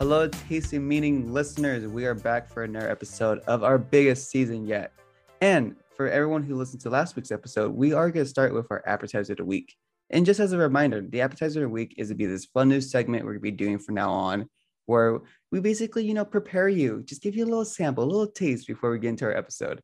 [0.00, 1.86] Hello, Taste of Meaning listeners.
[1.86, 4.94] We are back for another episode of our biggest season yet.
[5.42, 8.66] And for everyone who listened to last week's episode, we are going to start with
[8.70, 9.76] our appetizer of the week.
[10.08, 12.70] And just as a reminder, the appetizer of the week is to be this fun
[12.70, 14.48] new segment we're going to be doing from now on,
[14.86, 15.20] where
[15.52, 18.66] we basically, you know, prepare you, just give you a little sample, a little taste
[18.66, 19.82] before we get into our episode.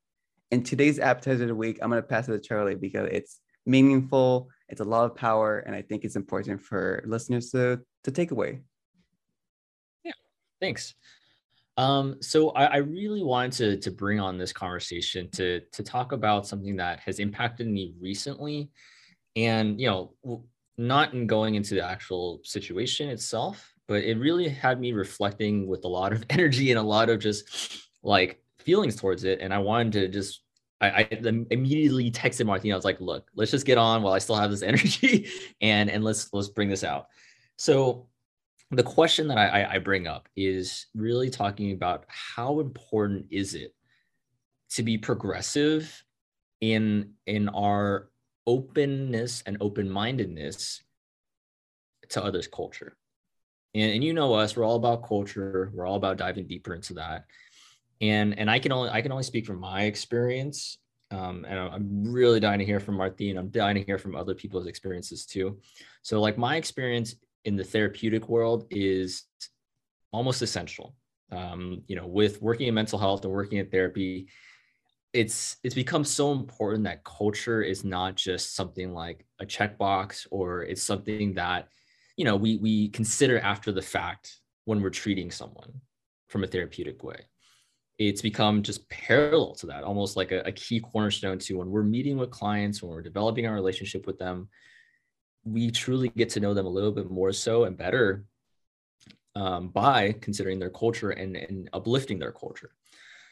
[0.51, 3.39] And today's appetizer of the week, I'm going to pass it to Charlie because it's
[3.67, 8.11] meaningful, it's a lot of power, and I think it's important for listeners to, to
[8.11, 8.63] take away.
[10.61, 10.95] Thanks.
[11.77, 16.13] Um, so I, I, really wanted to, to bring on this conversation to, to talk
[16.13, 18.71] about something that has impacted me recently
[19.37, 20.15] and, you know,
[20.79, 25.85] not in going into the actual situation itself, but it really had me reflecting with
[25.85, 29.41] a lot of energy and a lot of just like feelings towards it.
[29.41, 30.43] And I wanted to just
[30.81, 31.09] I, I,
[31.51, 32.75] immediately texted Martina.
[32.75, 35.27] I was like, "Look, let's just get on while I still have this energy,
[35.63, 37.07] and and let's let's bring this out."
[37.57, 38.09] So,
[38.71, 43.75] the question that I, I bring up is really talking about how important is it
[44.71, 46.03] to be progressive
[46.61, 48.11] in in our
[48.47, 50.83] openness and open mindedness
[52.09, 52.97] to others' culture.
[53.75, 55.71] And, and you know us, we're all about culture.
[55.75, 57.25] We're all about diving deeper into that
[58.01, 60.79] and and I can only I can only speak from my experience.
[61.13, 63.39] Um, and I'm really dying to hear from Martine.
[63.39, 65.61] I'm dying to hear from other people's experiences too.
[66.03, 67.15] So like my experience
[67.47, 69.25] in the therapeutic world is
[70.13, 70.95] almost essential.
[71.33, 74.29] Um, you know, with working in mental health and working in therapy,
[75.13, 80.63] it's it's become so important that culture is not just something like a checkbox or
[80.63, 81.69] it's something that
[82.17, 85.81] you know we we consider after the fact when we're treating someone
[86.29, 87.21] from a therapeutic way
[87.99, 91.83] it's become just parallel to that, almost like a, a, key cornerstone to when we're
[91.83, 94.49] meeting with clients, when we're developing our relationship with them,
[95.47, 98.25] we truly get to know them a little bit more so and better
[99.35, 102.71] um, by considering their culture and, and uplifting their culture.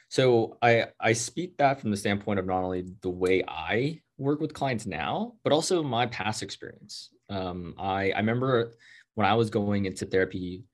[0.08, 4.40] So I, I speak that from the standpoint of not only the way I work
[4.40, 7.10] with clients now, but also my past experience.
[7.28, 8.74] Um, I, I remember
[9.14, 10.64] when I was going into therapy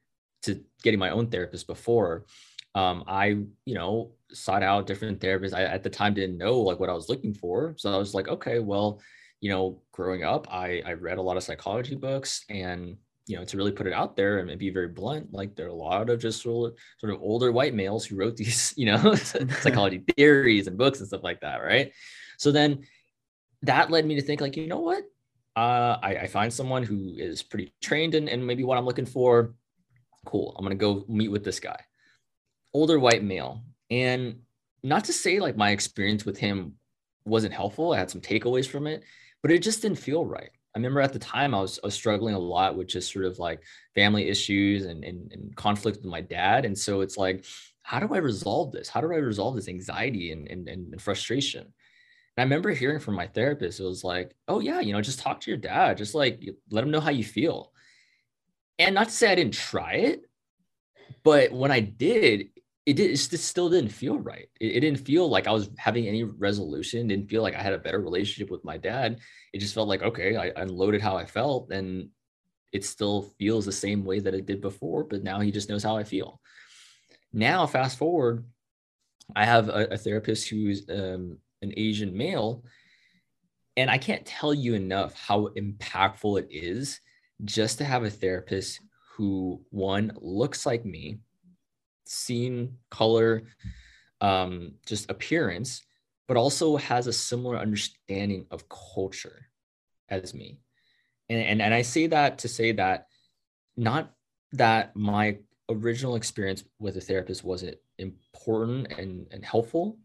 [0.42, 2.26] to getting my own therapist before,
[2.74, 3.24] um, I,
[3.64, 5.54] you know, sought out different therapists.
[5.54, 7.74] I at the time didn't know like what I was looking for.
[7.78, 9.00] So I was like, okay, well,
[9.40, 12.96] you know, growing up, I, I read a lot of psychology books and,
[13.26, 15.70] you know, to really put it out there and be very blunt, like there are
[15.70, 20.04] a lot of just sort of older white males who wrote these, you know, psychology
[20.16, 21.62] theories and books and stuff like that.
[21.62, 21.92] Right.
[22.38, 22.84] So then
[23.62, 25.04] that led me to think like, you know what?
[25.56, 29.06] Uh, I, I find someone who is pretty trained in, in maybe what I'm looking
[29.06, 29.54] for.
[30.24, 30.54] Cool.
[30.56, 31.78] I'm going to go meet with this guy
[32.72, 33.62] older white male.
[33.90, 34.40] And
[34.82, 36.74] not to say like my experience with him
[37.24, 37.92] wasn't helpful.
[37.92, 39.02] I had some takeaways from it,
[39.42, 40.50] but it just didn't feel right.
[40.74, 43.24] I remember at the time I was, I was struggling a lot with just sort
[43.24, 43.60] of like
[43.94, 46.64] family issues and, and, and conflict with my dad.
[46.64, 47.44] And so it's like,
[47.82, 48.88] how do I resolve this?
[48.88, 51.62] How do I resolve this anxiety and, and, and frustration?
[51.62, 51.72] And
[52.38, 55.40] I remember hearing from my therapist, it was like, oh yeah, you know, just talk
[55.40, 57.72] to your dad, just like let him know how you feel.
[58.78, 60.22] And not to say I didn't try it,
[61.24, 62.50] but when I did,
[62.86, 64.48] it, did, it still didn't feel right.
[64.60, 67.08] It, it, didn't feel like I was having any resolution.
[67.08, 69.18] Didn't feel like I had a better relationship with my dad.
[69.52, 72.08] It just felt like okay, I unloaded how I felt, and
[72.72, 75.04] it still feels the same way that it did before.
[75.04, 76.40] But now he just knows how I feel.
[77.32, 78.44] Now, fast forward,
[79.36, 82.64] I have a, a therapist who's um, an Asian male,
[83.76, 87.00] and I can't tell you enough how impactful it is
[87.44, 88.80] just to have a therapist
[89.16, 91.18] who one looks like me
[92.10, 93.44] scene, color,
[94.20, 95.82] um, just appearance,
[96.26, 99.46] but also has a similar understanding of culture
[100.08, 100.60] as me.
[101.28, 103.06] And, and, and I say that to say that
[103.76, 104.12] not
[104.52, 109.98] that my original experience with a therapist wasn't important and, and helpful,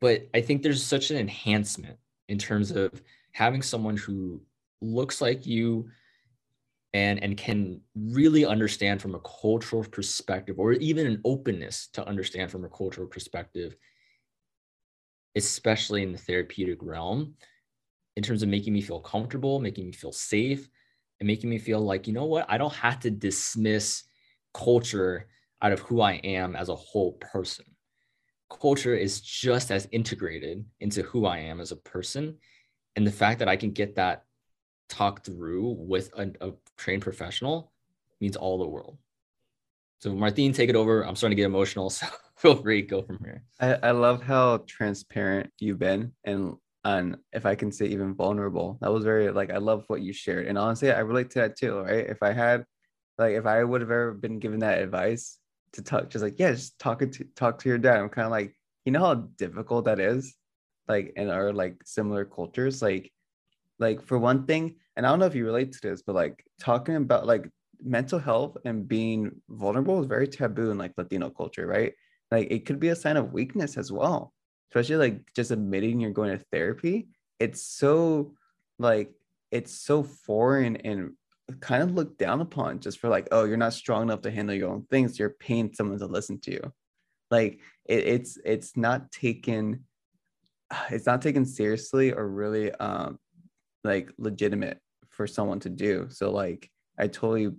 [0.00, 2.90] but I think there's such an enhancement in terms of
[3.32, 4.42] having someone who
[4.82, 5.88] looks like you,
[6.96, 12.50] and and can really understand from a cultural perspective or even an openness to understand
[12.50, 13.76] from a cultural perspective
[15.34, 17.34] especially in the therapeutic realm
[18.16, 20.68] in terms of making me feel comfortable making me feel safe
[21.20, 22.46] and making me feel like you know what?
[22.48, 24.04] I don't have to dismiss
[24.54, 25.28] culture
[25.62, 27.64] out of who i am as a whole person.
[28.60, 32.36] Culture is just as integrated into who i am as a person.
[32.94, 34.24] And the fact that i can get that
[34.88, 37.72] talk through with a, a trained professional
[38.20, 38.98] means all the world.
[39.98, 41.02] So Martine, take it over.
[41.02, 42.06] I'm starting to get emotional, so
[42.36, 43.42] feel free go from here.
[43.60, 48.78] I, I love how transparent you've been and and if I can say even vulnerable.
[48.80, 50.46] That was very like I love what you shared.
[50.46, 52.06] And honestly, I relate to that too, right?
[52.06, 52.64] If I had
[53.18, 55.38] like if I would have ever been given that advice
[55.72, 57.98] to talk, just like yeah, just talk to talk to your dad.
[57.98, 60.34] I'm kind of like, you know how difficult that is,
[60.86, 63.12] like in our like similar cultures, like
[63.78, 66.44] like for one thing, and I don't know if you relate to this, but like
[66.60, 67.48] talking about like
[67.82, 71.92] mental health and being vulnerable is very taboo in like Latino culture, right?
[72.30, 74.32] Like it could be a sign of weakness as well,
[74.70, 77.08] especially like just admitting you're going to therapy.
[77.38, 78.34] It's so
[78.78, 79.12] like
[79.50, 81.12] it's so foreign and
[81.60, 84.54] kind of looked down upon just for like, oh, you're not strong enough to handle
[84.54, 85.18] your own things.
[85.18, 86.72] You're paying someone to listen to you.
[87.30, 89.84] Like it, it's it's not taken
[90.90, 93.18] it's not taken seriously or really um
[93.84, 94.80] like legitimate
[95.16, 96.06] for someone to do.
[96.10, 97.50] So like I totally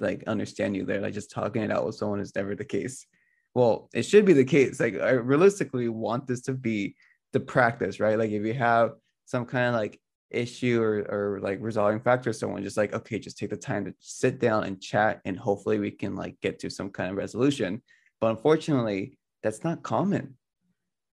[0.00, 1.00] like understand you there.
[1.00, 3.06] Like just talking it out with someone is never the case.
[3.54, 4.80] Well, it should be the case.
[4.80, 6.96] Like I realistically want this to be
[7.32, 8.18] the practice, right?
[8.18, 8.92] Like if you have
[9.26, 10.00] some kind of like
[10.30, 13.94] issue or, or like resolving factor someone just like okay just take the time to
[13.98, 17.82] sit down and chat and hopefully we can like get to some kind of resolution
[18.18, 20.34] but unfortunately that's not common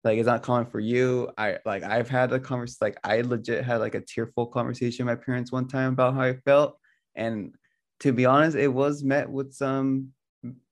[0.04, 1.30] like it's not common for you.
[1.36, 5.18] I like i've had a conversation like i legit had like a tearful conversation with
[5.18, 6.78] my parents one time about how i felt
[7.14, 7.54] and
[8.00, 10.08] to be honest it was met with some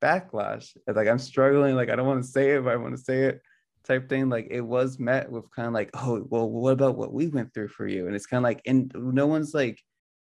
[0.02, 0.76] backlash.
[0.86, 3.24] Like i'm struggling like i don't want to say it but i want to say
[3.24, 3.40] it
[3.86, 4.28] type thing.
[4.28, 7.54] Like it was met with kind of like oh well what about what we went
[7.54, 8.06] through for you?
[8.06, 9.80] And it's kind of like and no one's like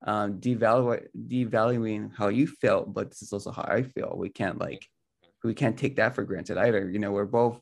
[0.06, 4.14] um devaluing devaluing how you felt but this is also how i feel.
[4.16, 4.86] We can't like
[5.44, 6.88] we can't take that for granted either.
[6.88, 7.60] You know we're both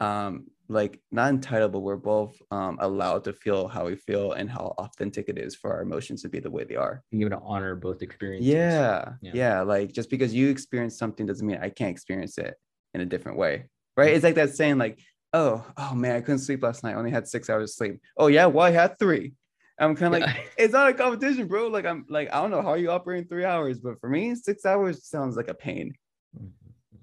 [0.00, 4.50] um like not entitled but we're both um allowed to feel how we feel and
[4.50, 7.36] how authentic it is for our emotions to be the way they are being able
[7.36, 11.58] to honor both experiences yeah, yeah yeah like just because you experience something doesn't mean
[11.62, 12.54] i can't experience it
[12.94, 13.64] in a different way
[13.96, 14.98] right it's like that saying like
[15.32, 16.92] oh, oh man, I couldn't sleep last night.
[16.92, 18.00] I only had six hours of sleep.
[18.16, 19.34] Oh yeah, well I had three.
[19.78, 21.68] I'm kind of like, it's not a competition, bro.
[21.68, 24.64] Like I'm like, I don't know how you operating three hours, but for me, six
[24.64, 25.94] hours sounds like a pain.
[26.36, 26.48] Mm-hmm.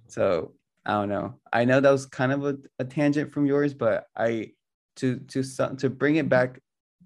[0.07, 0.53] So
[0.85, 1.39] I don't know.
[1.51, 4.51] I know that was kind of a, a tangent from yours, but I
[4.97, 5.43] to to
[5.77, 6.59] to bring it back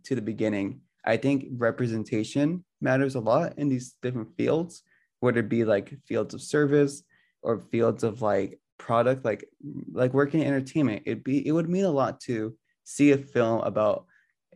[0.06, 4.84] to the beginning, I think representation matters a lot in these different fields,
[5.20, 7.04] whether it be like fields of service
[7.42, 9.46] or fields of like product like
[9.92, 11.04] like working in entertainment.
[11.06, 14.06] It'd be it would mean a lot to see a film about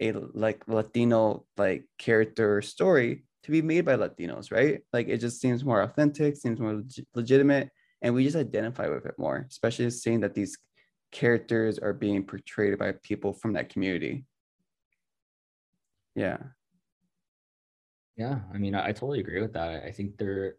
[0.02, 4.82] a like latino like character story to be made by latinos right?
[4.92, 7.70] Like it just seems more authentic seems more leg- legitimate
[8.04, 10.58] and we just identify with it more especially seeing that these
[11.12, 14.26] characters are being portrayed by people from that community
[16.16, 16.38] yeah
[18.18, 20.56] yeah i mean i, I totally agree with that i think they're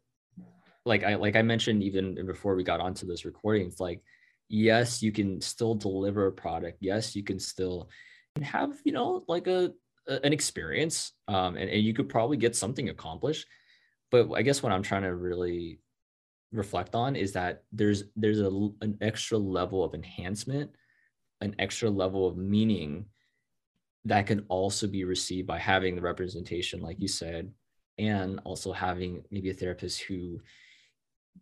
[0.87, 4.03] like I like I mentioned even before we got onto this recording, it's like
[4.49, 6.79] yes, you can still deliver a product.
[6.81, 7.89] Yes, you can still
[8.43, 9.73] have you know like a,
[10.09, 13.47] a an experience, um, and, and you could probably get something accomplished.
[14.11, 15.81] But I guess what I'm trying to really
[16.55, 18.49] reflect on is that there's there's a,
[18.81, 20.71] an extra level of enhancement,
[21.41, 23.07] an extra level of meaning
[24.07, 27.51] that can also be received by having the representation, like you said,
[27.99, 30.41] and also having maybe a therapist who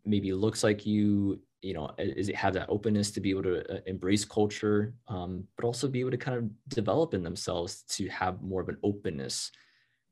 [0.04, 3.72] maybe looks like you you know is it have that openness to be able to
[3.72, 8.08] uh, embrace culture um, but also be able to kind of develop in themselves to
[8.08, 9.52] have more of an openness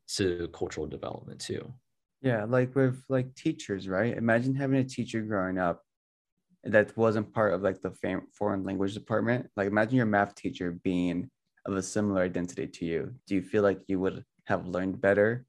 [0.07, 1.73] to cultural development too
[2.23, 4.17] yeah like with like teachers right?
[4.17, 5.83] Imagine having a teacher growing up
[6.65, 9.47] that wasn't part of like the fam- foreign language department.
[9.57, 11.31] Like imagine your math teacher being
[11.67, 13.15] of a similar identity to you.
[13.27, 15.47] Do you feel like you would have learned better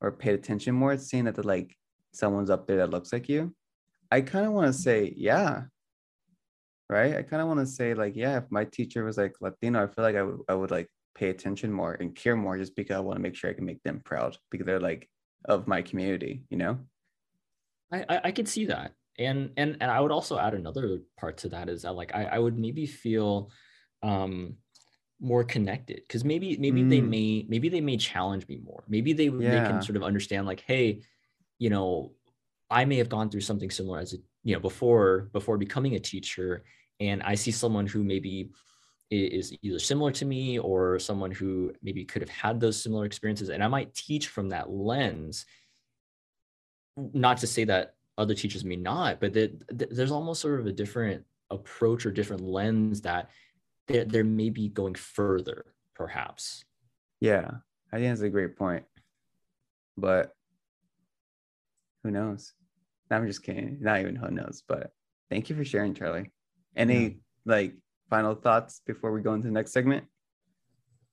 [0.00, 1.74] or paid attention more seeing that the like
[2.12, 3.54] someone's up there that looks like you?
[4.10, 5.64] I kind of want to say yeah.
[6.88, 7.16] Right?
[7.16, 9.86] I kind of want to say like yeah if my teacher was like latino i
[9.86, 12.96] feel like I would I would like pay attention more and care more just because
[12.96, 15.08] i want to make sure i can make them proud because they're like
[15.48, 16.78] of my community you know
[17.92, 21.38] i i, I could see that and and and i would also add another part
[21.38, 23.50] to that is that like i, I would maybe feel
[24.02, 24.54] um
[25.20, 26.90] more connected because maybe maybe mm.
[26.90, 29.50] they may maybe they may challenge me more maybe they yeah.
[29.50, 31.00] they can sort of understand like hey
[31.58, 32.12] you know,
[32.70, 36.00] I may have gone through something similar as a, you know, before before becoming a
[36.00, 36.64] teacher,
[37.00, 38.50] and I see someone who maybe
[39.10, 43.48] is either similar to me or someone who maybe could have had those similar experiences,
[43.48, 45.46] and I might teach from that lens.
[46.96, 50.72] Not to say that other teachers may not, but that there's almost sort of a
[50.72, 53.30] different approach or different lens that
[53.86, 56.64] there, there may be going further, perhaps.
[57.20, 57.50] Yeah,
[57.92, 58.84] I think that's a great point.
[59.96, 60.34] But
[62.02, 62.52] who knows?
[63.10, 63.78] I'm just kidding.
[63.80, 64.92] Not even who knows, but
[65.30, 66.30] thank you for sharing, Charlie.
[66.76, 67.10] Any yeah.
[67.46, 67.74] like
[68.08, 70.04] final thoughts before we go into the next segment?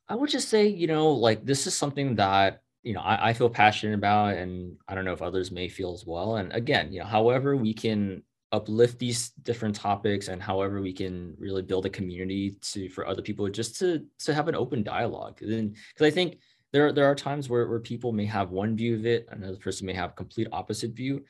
[0.07, 3.33] I would just say, you know, like this is something that you know I, I
[3.33, 6.35] feel passionate about and i don't know if others may feel as well.
[6.37, 8.21] And again you know however we can
[8.51, 13.23] uplift these different topics and however we can really build a community to for other
[13.23, 15.39] people just to to have an open dialogue.
[15.41, 16.37] Then because i think
[16.71, 19.87] there there are times where, where people may have one view of it another person
[19.87, 21.23] may have complete opposite view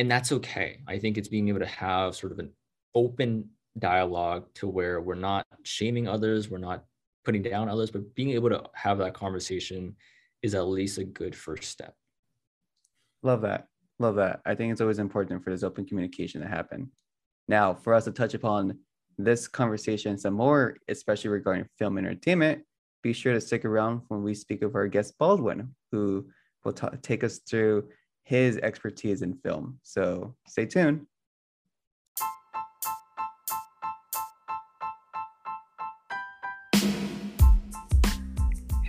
[0.00, 0.78] and that's okay.
[0.86, 2.52] I think it's being able to have sort of an
[2.94, 6.84] open dialogue to where we're not shaming others we're not
[7.24, 9.94] putting down others but being able to have that conversation
[10.42, 11.94] is at least a good first step.
[13.22, 13.66] Love that.
[13.98, 14.40] Love that.
[14.46, 16.90] I think it's always important for this open communication to happen.
[17.48, 18.78] Now for us to touch upon
[19.18, 22.62] this conversation some more especially regarding film entertainment
[23.02, 26.26] be sure to stick around when we speak of our guest baldwin who
[26.64, 27.86] will t- take us through
[28.24, 29.78] his expertise in film.
[29.82, 31.06] So stay tuned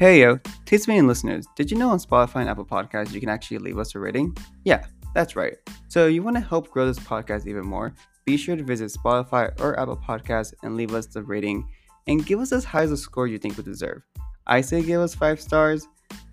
[0.01, 3.19] Hey yo, Taste of Meaning listeners, did you know on Spotify and Apple Podcasts you
[3.19, 4.35] can actually leave us a rating?
[4.63, 5.53] Yeah, that's right.
[5.89, 7.93] So you want to help grow this podcast even more?
[8.25, 11.69] Be sure to visit Spotify or Apple Podcasts and leave us the rating
[12.07, 14.01] and give us as high as a score you think we deserve.
[14.47, 15.87] I say give us five stars,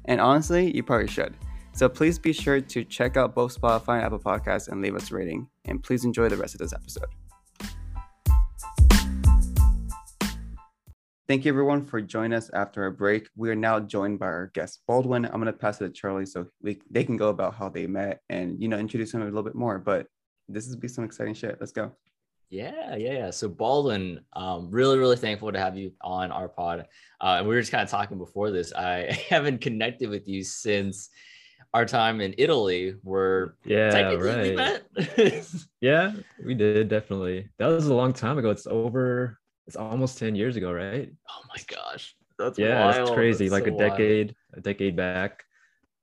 [0.07, 1.35] and honestly, you probably should.
[1.75, 5.11] So please be sure to check out both Spotify and Apple Podcasts and leave us
[5.11, 5.47] a rating.
[5.67, 7.09] And please enjoy the rest of this episode.
[11.29, 13.29] Thank you everyone for joining us after a break.
[13.37, 15.27] We are now joined by our guest Baldwin.
[15.27, 18.23] I'm gonna pass it to Charlie so we they can go about how they met
[18.31, 19.79] and you know introduce him a little bit more.
[19.79, 20.07] But
[20.49, 21.59] this is be some exciting shit.
[21.61, 21.93] Let's go.
[22.49, 23.31] Yeah, yeah, yeah.
[23.31, 26.87] So Baldwin, um, really, really thankful to have you on our pod.
[27.21, 28.73] Uh, and we were just kind of talking before this.
[28.73, 31.11] I haven't connected with you since
[31.75, 34.81] our time in Italy, where yeah, right.
[35.83, 37.51] yeah, we did definitely.
[37.59, 38.49] That was a long time ago.
[38.49, 39.39] It's over
[39.69, 41.13] it's almost 10 years ago, right?
[41.29, 42.17] Oh my gosh.
[42.39, 42.97] That's yeah, wild.
[42.97, 43.49] that's crazy.
[43.49, 44.59] That's like so a decade, wild.
[44.59, 45.45] a decade back.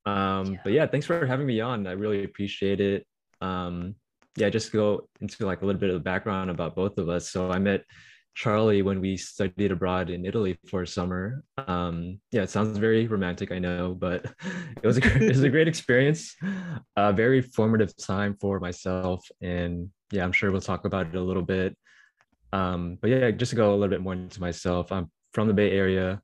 [0.06, 0.60] Um, yeah.
[0.64, 1.88] but yeah, thanks for having me on.
[1.88, 3.08] I really appreciate it.
[3.42, 3.96] Um,
[4.38, 7.32] yeah, just go into like a little bit of the background about both of us.
[7.32, 7.84] So I met
[8.36, 11.44] Charlie when we studied abroad in Italy for a summer.
[11.68, 14.26] Um, yeah, it sounds very romantic, I know, but
[14.84, 16.36] it was a it was a great experience,
[16.96, 21.22] a very formative time for myself, and yeah, I'm sure we'll talk about it a
[21.22, 21.76] little bit.
[22.56, 25.54] Um, but yeah, just to go a little bit more into myself, I'm from the
[25.54, 26.22] Bay Area,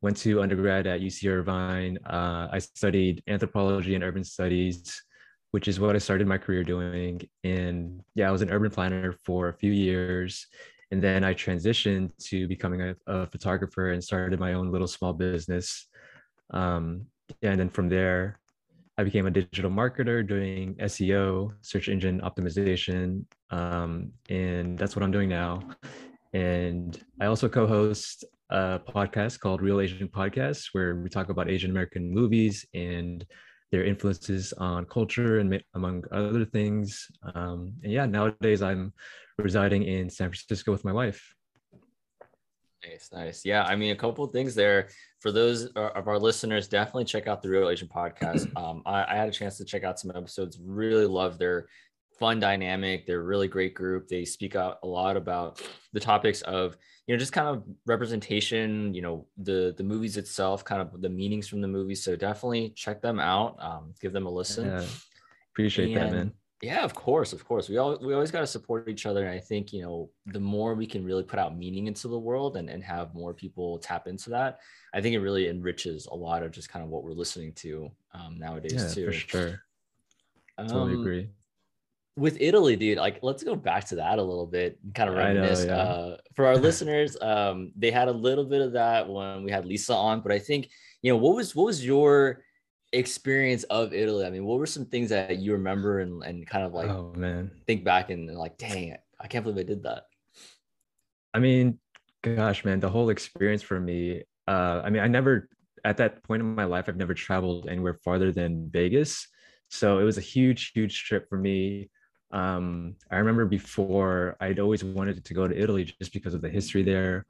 [0.00, 1.98] went to undergrad at UC Irvine.
[2.04, 5.00] Uh, I studied anthropology and urban studies,
[5.52, 7.20] which is what I started my career doing.
[7.44, 10.48] And yeah, I was an urban planner for a few years.
[10.90, 15.12] And then I transitioned to becoming a, a photographer and started my own little small
[15.12, 15.86] business.
[16.50, 17.06] Um,
[17.42, 18.40] and then from there,
[18.98, 25.12] I became a digital marketer doing SEO, search engine optimization, um, and that's what I'm
[25.12, 25.60] doing now.
[26.32, 31.70] And I also co-host a podcast called Reel Asian Podcast, where we talk about Asian
[31.70, 33.24] American movies and
[33.70, 37.06] their influences on culture and among other things.
[37.36, 38.92] Um, and yeah, nowadays I'm
[39.38, 41.36] residing in San Francisco with my wife.
[42.84, 43.44] Nice, nice.
[43.44, 44.88] Yeah, I mean, a couple of things there
[45.20, 46.68] for those of our listeners.
[46.68, 48.50] Definitely check out the Reel Asian podcast.
[48.58, 50.58] Um, I, I, had a chance to check out some episodes.
[50.60, 51.68] Really love their
[52.18, 53.06] fun dynamic.
[53.06, 54.08] They're a really great group.
[54.08, 58.94] They speak out a lot about the topics of you know just kind of representation.
[58.94, 62.02] You know the the movies itself, kind of the meanings from the movies.
[62.02, 63.56] So definitely check them out.
[63.60, 64.66] Um, give them a listen.
[64.66, 64.84] Yeah,
[65.52, 67.68] appreciate and, that, man yeah, of course, of course.
[67.68, 70.40] We all we always got to support each other, and I think you know the
[70.40, 73.78] more we can really put out meaning into the world and and have more people
[73.78, 74.58] tap into that,
[74.92, 77.90] I think it really enriches a lot of just kind of what we're listening to
[78.12, 79.06] um, nowadays yeah, too.
[79.06, 79.62] For sure,
[80.58, 81.28] totally um, agree.
[82.16, 85.64] With Italy, dude, like let's go back to that a little bit, kind of reminisce.
[85.64, 85.82] Know, yeah.
[85.82, 89.64] uh, for our listeners, um, they had a little bit of that when we had
[89.64, 90.70] Lisa on, but I think
[91.02, 92.42] you know what was what was your
[92.92, 94.24] experience of Italy?
[94.24, 97.12] I mean, what were some things that you remember and, and kind of like oh
[97.16, 100.04] man think back and like, dang, I can't believe I did that.
[101.34, 101.78] I mean,
[102.22, 104.22] gosh, man, the whole experience for me.
[104.46, 105.48] Uh, I mean, I never
[105.84, 109.28] at that point in my life, I've never traveled anywhere farther than Vegas.
[109.68, 111.90] So it was a huge, huge trip for me.
[112.30, 116.48] Um, I remember before I'd always wanted to go to Italy just because of the
[116.48, 117.24] history there,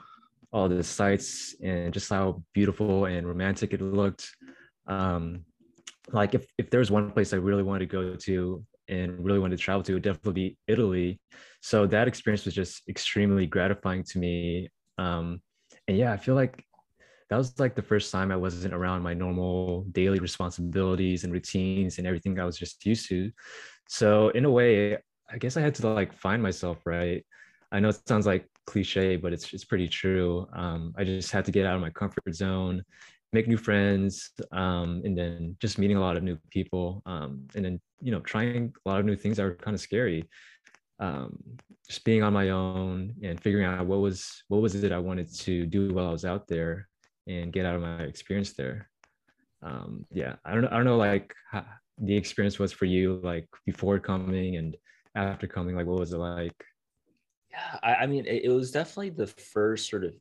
[0.53, 4.31] all the sights, and just how beautiful and romantic it looked.
[4.87, 5.45] Um,
[6.13, 9.59] like if, if there's one place I really wanted to go to and really wanted
[9.59, 11.21] to travel to, it would definitely be Italy.
[11.61, 14.71] So that experience was just extremely gratifying to me.
[14.97, 15.41] Um,
[15.87, 16.65] and yeah, I feel like
[17.29, 21.99] that was like the first time I wasn't around my normal daily responsibilities and routines
[21.99, 23.31] and everything I was just used to.
[23.89, 24.97] So in a way,
[25.31, 27.25] I guess I had to like find myself, right?
[27.71, 30.47] I know it sounds like cliche, but it's it's pretty true.
[30.55, 32.83] Um, I just had to get out of my comfort zone
[33.33, 37.65] make new friends um, and then just meeting a lot of new people um, and
[37.65, 40.29] then you know trying a lot of new things that were kind of scary
[41.01, 41.39] um,
[41.87, 45.33] just being on my own and figuring out what was what was it i wanted
[45.33, 46.89] to do while i was out there
[47.27, 48.89] and get out of my experience there.
[49.63, 51.35] Um, yeah i don't know i don't know like
[52.01, 54.77] the experience was for you like before coming and
[55.17, 56.55] after coming like what was it like?
[57.51, 60.15] Yeah i, I mean it, it was definitely the first sort of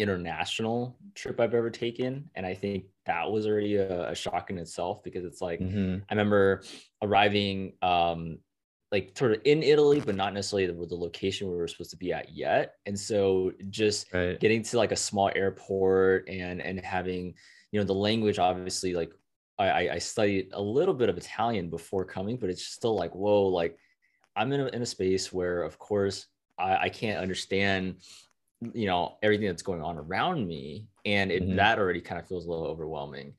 [0.00, 2.28] international trip I've ever taken.
[2.34, 5.98] And I think that was already a, a shock in itself because it's like, mm-hmm.
[6.08, 6.62] I remember
[7.02, 8.38] arriving um,
[8.92, 11.96] like sort of in Italy, but not necessarily the, the location we were supposed to
[11.96, 12.74] be at yet.
[12.86, 14.38] And so just right.
[14.40, 17.34] getting to like a small airport and, and having,
[17.70, 19.12] you know, the language, obviously like
[19.58, 23.42] I, I studied a little bit of Italian before coming, but it's still like, whoa,
[23.46, 23.76] like
[24.34, 26.26] I'm in a, in a space where of course
[26.58, 27.96] I, I can't understand
[28.74, 31.56] you know everything that's going on around me and it, mm-hmm.
[31.56, 33.32] that already kind of feels a little overwhelming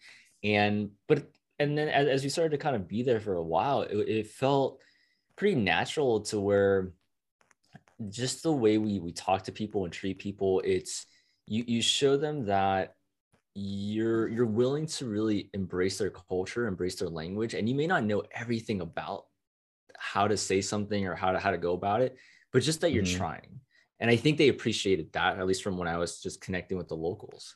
[0.43, 3.43] and but and then as, as we started to kind of be there for a
[3.43, 4.79] while it, it felt
[5.35, 6.91] pretty natural to where
[8.09, 11.05] just the way we we talk to people and treat people it's
[11.45, 12.95] you you show them that
[13.53, 18.03] you're you're willing to really embrace their culture embrace their language and you may not
[18.03, 19.25] know everything about
[19.97, 22.17] how to say something or how to how to go about it
[22.51, 23.17] but just that you're mm-hmm.
[23.17, 23.59] trying
[24.01, 26.87] and I think they appreciated that at least from when I was just connecting with
[26.87, 27.55] the locals.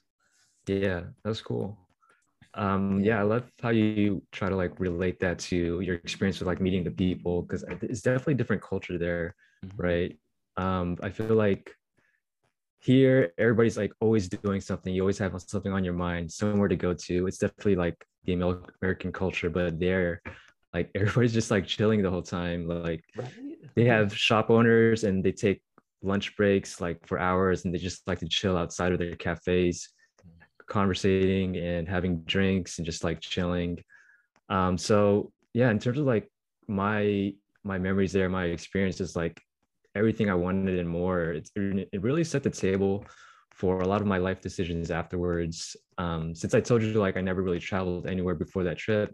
[0.68, 1.78] Yeah, that's cool.
[2.54, 6.48] Um, yeah, I love how you try to like relate that to your experience with
[6.48, 9.36] like meeting the people because it's definitely different culture there,
[9.66, 9.82] mm-hmm.
[9.82, 10.20] right?
[10.56, 11.76] Um, I feel like
[12.80, 14.94] here everybody's like always doing something.
[14.94, 17.28] You always have something on your mind, somewhere to go to.
[17.28, 18.34] It's definitely like the
[18.82, 20.22] American culture, but there,
[20.76, 22.68] like everybody's just like chilling the whole time.
[22.68, 23.32] Like right.
[23.76, 25.62] they have shop owners and they take
[26.02, 29.90] lunch breaks like for hours and they just like to chill outside of their cafes
[30.68, 33.78] conversating and having drinks and just like chilling.
[34.50, 36.30] Um so yeah in terms of like
[36.68, 39.40] my my memories there my experiences like
[39.96, 41.32] everything i wanted and more.
[41.32, 43.06] It's, it really set the table
[43.52, 47.22] for a lot of my life decisions afterwards um, since i told you like i
[47.22, 49.14] never really traveled anywhere before that trip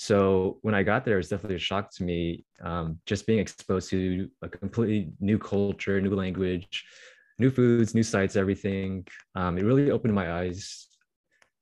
[0.00, 2.46] so when I got there, it was definitely a shock to me.
[2.62, 6.86] Um, just being exposed to a completely new culture, new language,
[7.38, 9.06] new foods, new sites, everything.
[9.34, 10.88] Um, it really opened my eyes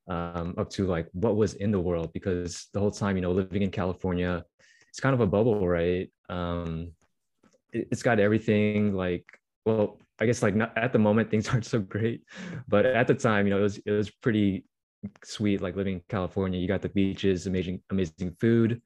[0.06, 3.32] um, up to like what was in the world because the whole time, you know,
[3.32, 4.44] living in California,
[4.88, 6.08] it's kind of a bubble, right?
[6.28, 6.92] Um,
[7.72, 9.24] it, it's got everything like,
[9.66, 12.22] well, I guess like not, at the moment things aren't so great,
[12.68, 14.64] but at the time, you know, it was it was pretty
[15.24, 18.82] sweet like living in california you got the beaches amazing amazing food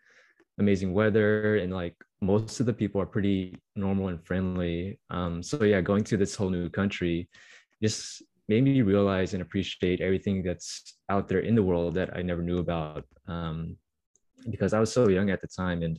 [0.58, 4.98] amazing weather and like most of the people are pretty normal and friendly.
[5.10, 7.28] Um, so yeah going to this whole new country
[7.82, 12.22] just made me realize and appreciate everything that's out there in the world that i
[12.22, 13.76] never knew about um,
[14.50, 15.98] because i was so young at the time and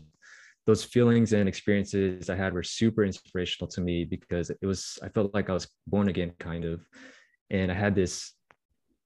[0.66, 5.10] those feelings and experiences i had were super inspirational to me because it was i
[5.10, 6.82] felt like i was born again kind of.
[7.50, 8.34] And i had this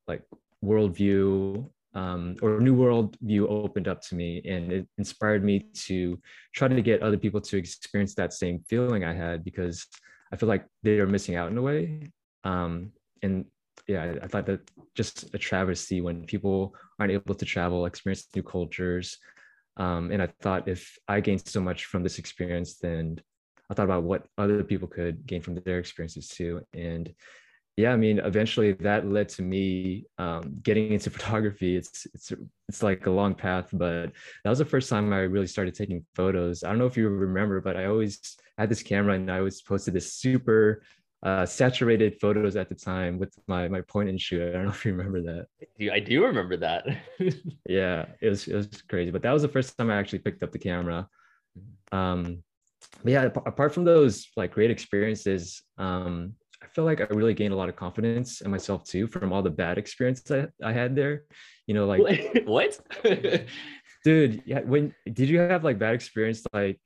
[0.08, 0.24] like
[0.63, 6.20] worldview um, or new worldview opened up to me and it inspired me to
[6.54, 9.88] try to get other people to experience that same feeling i had because
[10.32, 12.12] i feel like they are missing out in a way.
[12.43, 12.91] Um,
[13.24, 13.46] and
[13.88, 14.62] yeah i thought that
[14.96, 19.17] just a travesty when people aren't able to travel experience new cultures
[19.78, 23.20] um, and i thought if i gained so much from this experience then
[23.70, 27.13] i thought about what other people could gain from their experiences too and
[27.78, 31.78] yeah, I mean, eventually that led to me um, getting into photography.
[31.78, 32.34] It's it's
[32.68, 34.12] it's like a long path, but
[34.44, 36.63] that was the first time I really started taking photos.
[36.63, 38.20] I don't know if you remember, but I always
[38.58, 40.82] had this camera and I always posted this super
[41.23, 44.49] uh, saturated photos at the time with my my point and shoot.
[44.49, 45.91] I don't know if you remember that.
[45.91, 46.86] I do remember that.
[47.67, 50.43] yeah, it was it was crazy, but that was the first time I actually picked
[50.43, 51.08] up the camera.
[51.91, 52.43] Um,
[53.03, 57.53] but yeah, apart from those like great experiences, um, I feel like I really gained
[57.53, 60.95] a lot of confidence in myself too from all the bad experiences I, I had
[60.95, 61.23] there.
[61.65, 62.80] You know, like what?
[64.03, 64.62] dude, yeah.
[64.62, 66.80] When did you have like bad experience like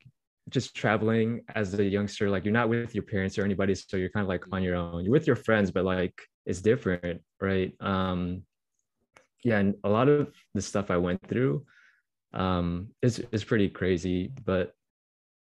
[0.48, 2.30] just traveling as a youngster?
[2.30, 4.76] Like you're not with your parents or anybody, so you're kind of like on your
[4.76, 5.04] own.
[5.04, 6.14] You're with your friends, but like
[6.46, 7.72] it's different, right?
[7.80, 8.42] Um,
[9.44, 11.64] yeah, and a lot of the stuff I went through
[12.34, 14.72] um is is pretty crazy, but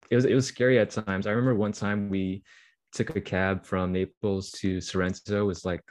[0.09, 1.25] it was it was scary at times.
[1.25, 2.43] I remember one time we
[2.91, 5.41] took a cab from Naples to Sorrento.
[5.41, 5.83] It was like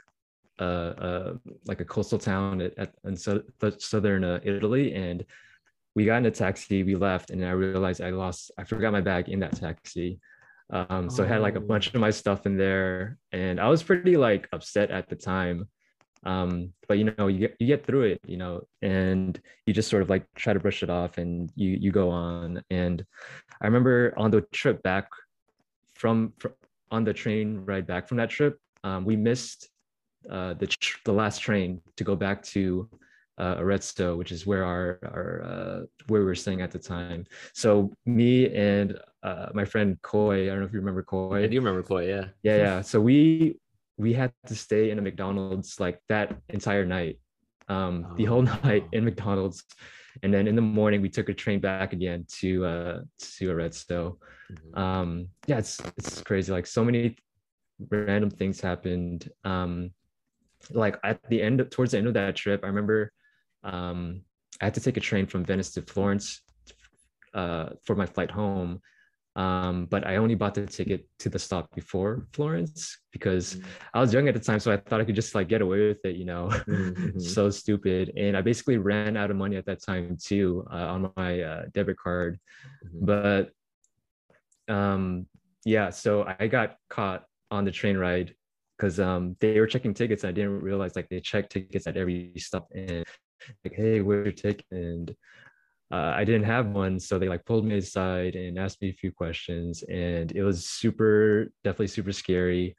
[0.59, 1.33] a,
[1.65, 3.41] like a coastal town at, at in so,
[3.79, 5.25] southern uh, Italy, and
[5.95, 6.83] we got in a taxi.
[6.83, 8.51] We left, and I realized I lost.
[8.57, 10.19] I forgot my bag in that taxi.
[10.69, 11.25] Um, so oh.
[11.25, 14.47] I had like a bunch of my stuff in there, and I was pretty like
[14.53, 15.67] upset at the time.
[16.23, 19.89] um, but you know you get you get through it you know and you just
[19.89, 23.05] sort of like try to brush it off and you you go on and
[23.61, 25.07] i remember on the trip back
[25.95, 26.53] from, from
[26.91, 29.69] on the train ride back from that trip um, we missed
[30.29, 32.87] uh, the tr- the last train to go back to
[33.41, 37.25] uh, Arezzo, which is where our our uh, where we were staying at the time.
[37.53, 41.43] So me and uh, my friend Koi, I don't know if you remember Koi.
[41.43, 42.25] I do remember Koi, yeah.
[42.43, 42.81] Yeah, yeah.
[42.81, 43.57] So we
[43.97, 47.19] we had to stay in a McDonald's like that entire night,
[47.67, 48.15] um, oh.
[48.15, 49.63] the whole night in McDonald's,
[50.21, 52.99] and then in the morning we took a train back again to uh
[53.37, 54.19] to Arezzo.
[54.51, 54.79] Mm-hmm.
[54.79, 56.51] Um, yeah, it's it's crazy.
[56.51, 57.17] Like so many
[57.89, 59.31] random things happened.
[59.43, 59.93] Um,
[60.69, 63.11] like at the end, towards the end of that trip, I remember
[63.63, 64.21] um,
[64.59, 66.41] I had to take a train from Venice to Florence
[67.33, 68.81] uh, for my flight home
[69.35, 73.67] um, but I only bought the ticket to the stop before Florence because mm-hmm.
[73.93, 75.87] I was young at the time, so I thought I could just like get away
[75.87, 76.49] with it, you know.
[76.71, 77.19] Mm-hmm.
[77.19, 81.11] so stupid, and I basically ran out of money at that time too uh, on
[81.15, 82.39] my uh, debit card.
[82.85, 83.05] Mm-hmm.
[83.05, 85.27] But um,
[85.65, 88.33] yeah, so I got caught on the train ride
[88.77, 90.23] because um, they were checking tickets.
[90.23, 93.05] And I didn't realize like they check tickets at every stop and
[93.63, 94.65] like, hey, where's your ticket?
[94.71, 95.15] And
[95.91, 96.99] uh, I didn't have one.
[96.99, 99.83] So they like pulled me aside and asked me a few questions.
[99.83, 102.75] And it was super, definitely super scary.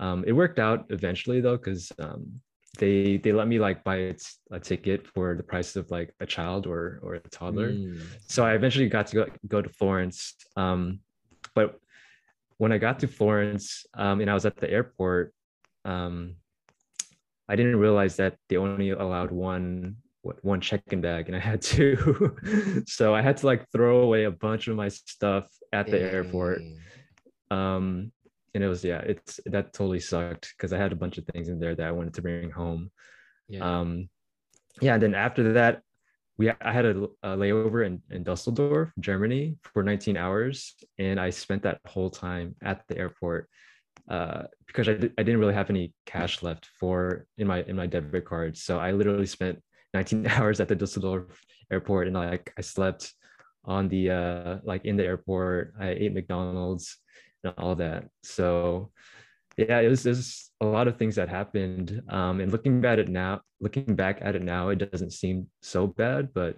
[0.00, 2.40] Um, it worked out eventually though, because um,
[2.78, 4.14] they they let me like buy
[4.50, 7.72] a ticket for the price of like a child or or a toddler.
[7.72, 8.00] Mm.
[8.26, 10.34] So I eventually got to go, go to Florence.
[10.56, 11.00] Um,
[11.54, 11.78] but
[12.58, 15.32] when I got to Florence um, and I was at the airport,
[15.84, 16.36] um,
[17.48, 19.96] I didn't realize that they only allowed one
[20.42, 22.36] one check-in bag and I had two.
[22.86, 26.10] so I had to like throw away a bunch of my stuff at the Dang.
[26.10, 26.62] airport.
[27.50, 28.12] Um,
[28.54, 31.48] and it was yeah, it's that totally sucked because I had a bunch of things
[31.48, 32.90] in there that I wanted to bring home.
[33.48, 33.80] Yeah.
[33.80, 34.08] Um,
[34.80, 35.82] yeah, and then after that,
[36.36, 41.30] we I had a, a layover in, in Dusseldorf, Germany, for 19 hours, and I
[41.30, 43.48] spent that whole time at the airport
[44.08, 47.86] uh, because I, I didn't really have any cash left for in my in my
[47.86, 48.56] debit card.
[48.56, 49.62] So I literally spent
[49.94, 53.14] 19 hours at the Dusseldorf airport and like I slept
[53.64, 55.74] on the uh like in the airport.
[55.80, 56.98] I ate McDonald's
[57.42, 58.08] and all that.
[58.22, 58.90] So
[59.56, 62.02] yeah, it was there's a lot of things that happened.
[62.08, 65.86] Um, and looking at it now, looking back at it now, it doesn't seem so
[65.86, 66.34] bad.
[66.34, 66.56] But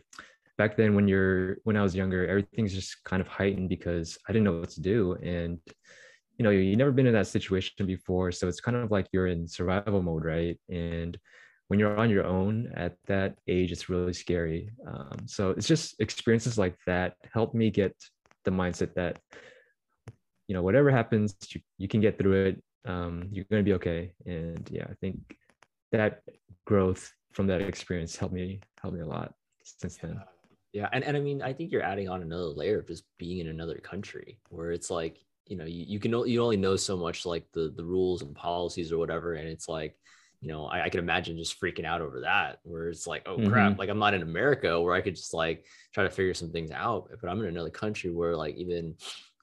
[0.57, 4.33] back then, when you're when I was younger, everything's just kind of heightened because I
[4.33, 5.59] didn't know what to do, and
[6.39, 9.09] you know, you, you never been in that situation before, so it's kind of like
[9.13, 10.59] you're in survival mode, right?
[10.69, 11.19] And
[11.69, 14.71] when you're on your own at that age, it's really scary.
[14.87, 17.95] Um, so it's just experiences like that help me get
[18.45, 19.19] the mindset that,
[20.47, 22.63] you know, whatever happens, you, you can get through it.
[22.85, 24.13] Um, you're going to be okay.
[24.27, 25.19] And yeah, I think
[25.91, 26.21] that
[26.67, 30.21] growth from that experience helped me, helped me a lot since then.
[30.73, 30.89] Yeah.
[30.93, 33.49] And, and I mean, I think you're adding on another layer of just being in
[33.49, 37.27] another country where it's like, you know, you, you can, you only know so much
[37.27, 39.35] like the, the rules and policies or whatever.
[39.35, 39.97] And it's like,
[40.41, 43.37] you know, I, I can imagine just freaking out over that, where it's like, oh
[43.37, 43.79] crap, mm-hmm.
[43.79, 46.71] like I'm not in America where I could just like try to figure some things
[46.71, 48.95] out, but I'm in another country where like even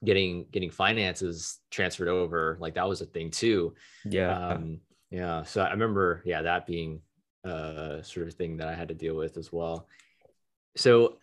[0.04, 3.74] getting getting finances transferred over, like that was a thing too.
[4.04, 4.48] Yeah.
[4.48, 4.80] Um,
[5.10, 5.42] yeah.
[5.44, 7.00] So I remember, yeah, that being
[7.44, 9.86] uh sort of thing that I had to deal with as well.
[10.76, 11.18] So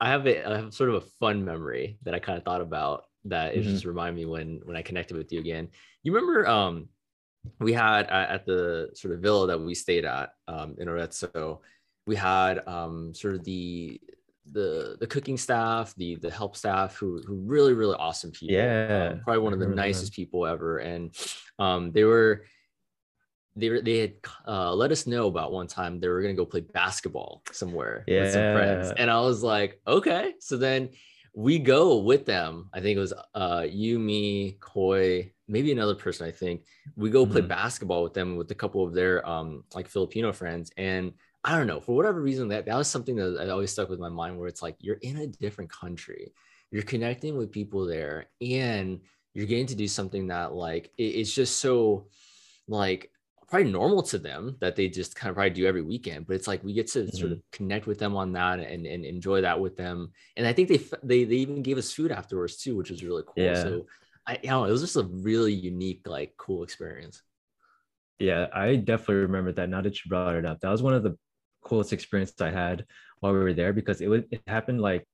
[0.00, 2.60] I have a I have sort of a fun memory that I kind of thought
[2.60, 3.62] about that mm-hmm.
[3.62, 5.68] just remind me when when I connected with you again.
[6.02, 6.88] You remember um
[7.58, 11.60] we had at, at, the sort of villa that we stayed at um, in Arezzo,
[12.06, 14.00] we had um, sort of the
[14.50, 18.56] the the cooking staff, the the help staff, who who really really awesome people.
[18.56, 20.16] Yeah, um, probably one of the nicest that.
[20.16, 21.14] people ever, and
[21.58, 22.44] um, they were
[23.54, 24.14] they were they had
[24.46, 28.22] uh, let us know about one time they were gonna go play basketball somewhere yeah.
[28.22, 30.34] with some friends, and I was like, okay.
[30.40, 30.90] So then
[31.34, 32.68] we go with them.
[32.72, 36.26] I think it was uh, you, me, Koi, maybe another person.
[36.26, 36.64] I think
[36.96, 37.48] we go play mm-hmm.
[37.48, 41.12] basketball with them with a couple of their um, like Filipino friends, and
[41.44, 43.98] I don't know for whatever reason that that was something that I always stuck with
[43.98, 44.38] my mind.
[44.38, 46.32] Where it's like you're in a different country,
[46.70, 49.00] you're connecting with people there, and
[49.34, 52.08] you're getting to do something that like it, it's just so
[52.68, 53.10] like
[53.52, 56.48] probably normal to them that they just kind of probably do every weekend but it's
[56.48, 57.16] like we get to mm-hmm.
[57.16, 60.52] sort of connect with them on that and, and enjoy that with them and i
[60.52, 63.62] think they they, they even gave us food afterwards too which was really cool yeah.
[63.62, 63.84] so
[64.26, 67.22] I you know it was just a really unique, like cool experience.
[68.18, 69.68] Yeah, I definitely remember that.
[69.68, 71.16] Now that you brought it up, that was one of the
[71.64, 72.84] coolest experiences I had
[73.20, 75.06] while we were there because it was it happened like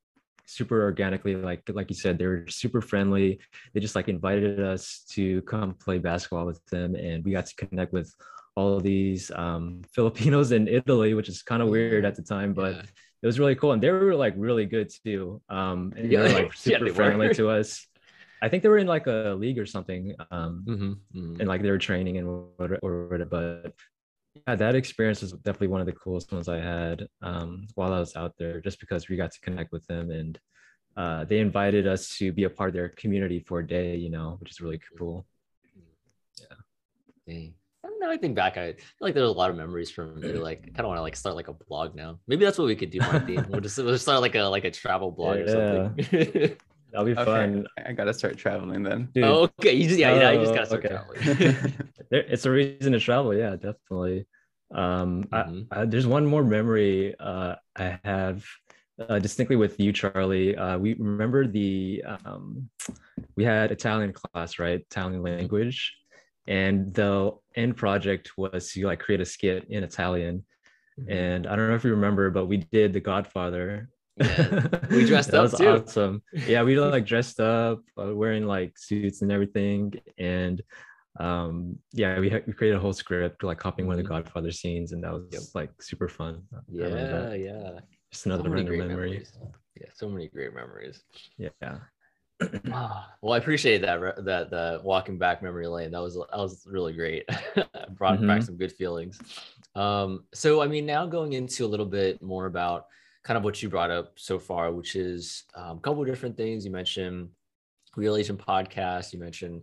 [0.48, 3.38] super organically like like you said they were super friendly
[3.74, 7.54] they just like invited us to come play basketball with them and we got to
[7.54, 8.12] connect with
[8.58, 12.52] all of these um, Filipinos in Italy, which is kind of weird at the time,
[12.52, 12.82] but yeah.
[13.22, 13.70] it was really cool.
[13.72, 15.40] And they were like really good too.
[15.48, 16.22] Um, and yeah.
[16.22, 17.86] they were like super yeah, friendly to us.
[18.42, 20.14] I think they were in like a league or something.
[20.32, 21.40] Um, mm-hmm, mm-hmm.
[21.40, 23.74] and like they were training and or, or but
[24.46, 28.00] yeah, that experience was definitely one of the coolest ones I had um, while I
[28.00, 30.38] was out there, just because we got to connect with them and
[30.96, 34.10] uh, they invited us to be a part of their community for a day, you
[34.10, 35.24] know, which is really cool.
[36.40, 36.56] Yeah.
[37.26, 37.54] Dang.
[38.00, 40.20] Now I think back, I feel like there's a lot of memories from.
[40.20, 42.18] Like, I kind of want to like start like a blog now.
[42.28, 43.46] Maybe that's what we could do, Martin.
[43.48, 45.42] we'll just we'll just start like a like a travel blog yeah.
[45.42, 46.56] or something.
[46.90, 47.66] That'll be fun.
[47.84, 49.08] I gotta start traveling then.
[49.14, 49.24] Dude.
[49.24, 49.74] Oh, okay.
[49.74, 50.94] You just yeah, yeah, you just gotta start okay.
[50.94, 51.64] traveling.
[52.10, 53.34] it's a reason to travel.
[53.34, 54.26] Yeah, definitely.
[54.74, 55.72] Um, mm-hmm.
[55.72, 58.44] I, I, there's one more memory uh, I have
[59.08, 60.56] uh, distinctly with you, Charlie.
[60.56, 62.68] Uh, we remember the um,
[63.36, 64.80] we had Italian class, right?
[64.80, 65.94] Italian language,
[66.46, 70.44] and the end project was to like create a skit in Italian.
[70.98, 71.12] Mm-hmm.
[71.12, 73.88] And I don't know if you remember, but we did The Godfather
[74.20, 74.68] yeah.
[74.90, 75.68] We dressed that up was too.
[75.68, 76.22] awesome.
[76.32, 80.62] Yeah, we like dressed up, uh, wearing like suits and everything, and
[81.18, 84.22] um, yeah, we, we created a whole script like copying one of the mm-hmm.
[84.22, 85.42] Godfather scenes, and that was yep.
[85.54, 86.42] like super fun.
[86.68, 87.80] Yeah, yeah.
[88.12, 89.10] Just another so random memory.
[89.10, 89.32] Memories.
[89.80, 91.02] Yeah, so many great memories.
[91.36, 91.78] Yeah.
[92.72, 95.90] ah, well, I appreciate that that the walking back memory lane.
[95.90, 97.28] That was that was really great.
[97.90, 98.26] Brought mm-hmm.
[98.26, 99.18] back some good feelings.
[99.74, 102.86] Um, so I mean, now going into a little bit more about
[103.24, 106.36] kind of what you brought up so far, which is um, a couple of different
[106.36, 106.64] things.
[106.64, 107.28] You mentioned
[107.96, 109.12] Reel Asian podcast.
[109.12, 109.62] You mentioned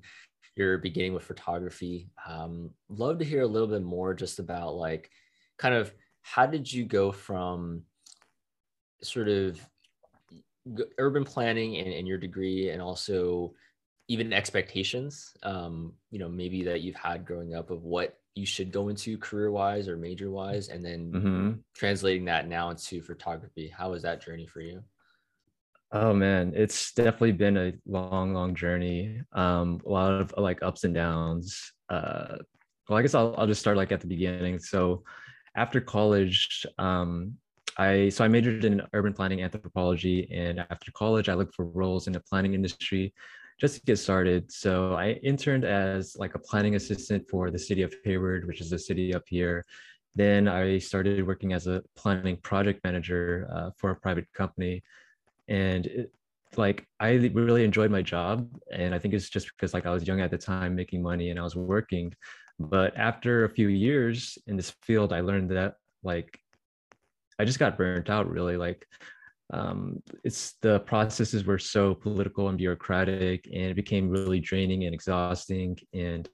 [0.55, 2.09] you're beginning with photography.
[2.27, 5.09] Um, love to hear a little bit more just about like
[5.57, 7.83] kind of how did you go from
[9.01, 9.59] sort of
[10.97, 13.53] urban planning and, and your degree and also
[14.07, 18.71] even expectations um, you know maybe that you've had growing up of what you should
[18.71, 21.51] go into career wise or major wise and then mm-hmm.
[21.73, 24.83] translating that now into photography how was that journey for you?
[25.91, 29.21] Oh man it's definitely been a long long journey.
[29.33, 31.71] Um a lot of like ups and downs.
[31.89, 32.37] Uh
[32.89, 34.59] well i guess i'll, I'll just start like at the beginning.
[34.59, 35.03] So
[35.55, 37.37] after college um
[37.77, 42.07] I so I majored in urban planning anthropology, and after college, I looked for roles
[42.07, 43.13] in the planning industry
[43.59, 44.51] just to get started.
[44.51, 48.71] So I interned as like a planning assistant for the city of Hayward, which is
[48.71, 49.63] a city up here.
[50.15, 54.83] Then I started working as a planning project manager uh, for a private company.
[55.47, 56.11] And it,
[56.57, 58.49] like I really enjoyed my job.
[58.71, 61.29] And I think it's just because like I was young at the time making money
[61.29, 62.13] and I was working.
[62.59, 66.39] But after a few years in this field, I learned that like
[67.37, 68.57] I just got burnt out really.
[68.57, 68.87] Like
[69.53, 74.93] um, it's the processes were so political and bureaucratic and it became really draining and
[74.93, 75.77] exhausting.
[75.93, 76.27] And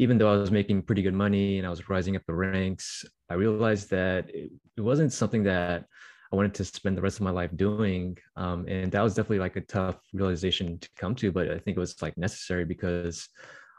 [0.00, 3.04] even though i was making pretty good money and i was rising up the ranks
[3.28, 5.84] i realized that it, wasn't something that
[6.32, 8.16] i wanted to spend the rest of my life doing.
[8.34, 11.76] Um, and that was definitely like a tough realization to come to but i think
[11.76, 13.28] it was like necessary because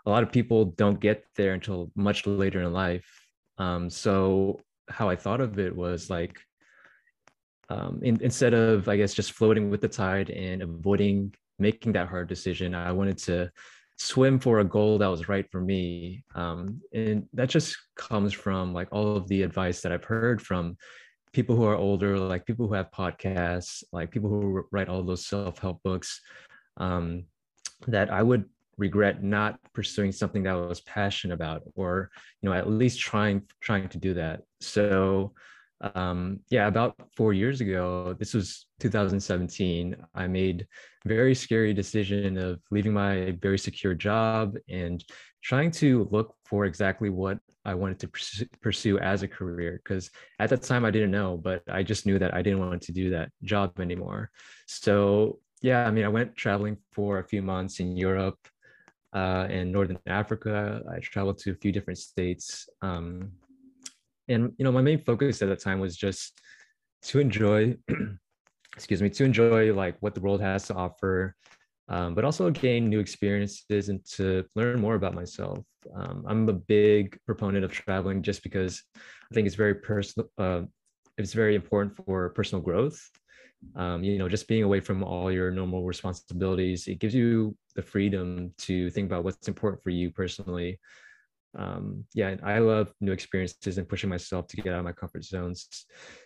[0.06, 3.08] a lot of people don't get there until much later in life.
[3.58, 6.40] Um, so how i thought of it was like
[7.72, 12.08] um, in, instead of i guess just floating with the tide and avoiding making that
[12.08, 13.50] hard decision i wanted to
[13.98, 16.24] swim for a goal that was right for me.
[16.34, 20.76] Um, and that just comes from like all of the advice that i've heard from
[21.34, 25.28] people who are older like people who have podcasts like people who write all those
[25.28, 26.20] self-help books
[26.78, 27.26] um,
[27.88, 28.46] that i would
[28.82, 32.10] regret not pursuing something that I was passionate about or
[32.42, 34.42] you know at least trying trying to do that.
[34.60, 35.34] So
[35.96, 40.67] um, yeah, about four years ago, this was 2017, I made
[41.06, 45.04] very scary decision of leaving my very secure job and
[45.44, 49.82] trying to look for exactly what I wanted to pursue, as a career.
[49.84, 52.82] Because at that time, I didn't know, but I just knew that I didn't want
[52.84, 54.30] to do that job anymore.
[54.67, 58.39] So yeah, I mean, I went traveling for a few months in Europe
[59.13, 60.82] uh, and Northern Africa.
[60.91, 62.67] I traveled to a few different states.
[62.82, 63.32] Um,
[64.32, 66.39] and you know my main focus at that time was just
[67.04, 67.76] to enjoy
[68.76, 71.36] excuse me to enjoy like what the world has to offer
[71.89, 75.60] um, but also gain new experiences and to learn more about myself.
[75.96, 80.62] Um, i'm a big proponent of traveling just because i think it's very personal uh,
[81.17, 83.00] it's very important for personal growth.
[83.76, 87.82] Um, you know just being away from all your normal responsibilities it gives you the
[87.82, 90.80] freedom to think about what's important for you personally
[91.58, 95.24] um, yeah, I love new experiences and pushing myself to get out of my comfort
[95.24, 95.68] zones.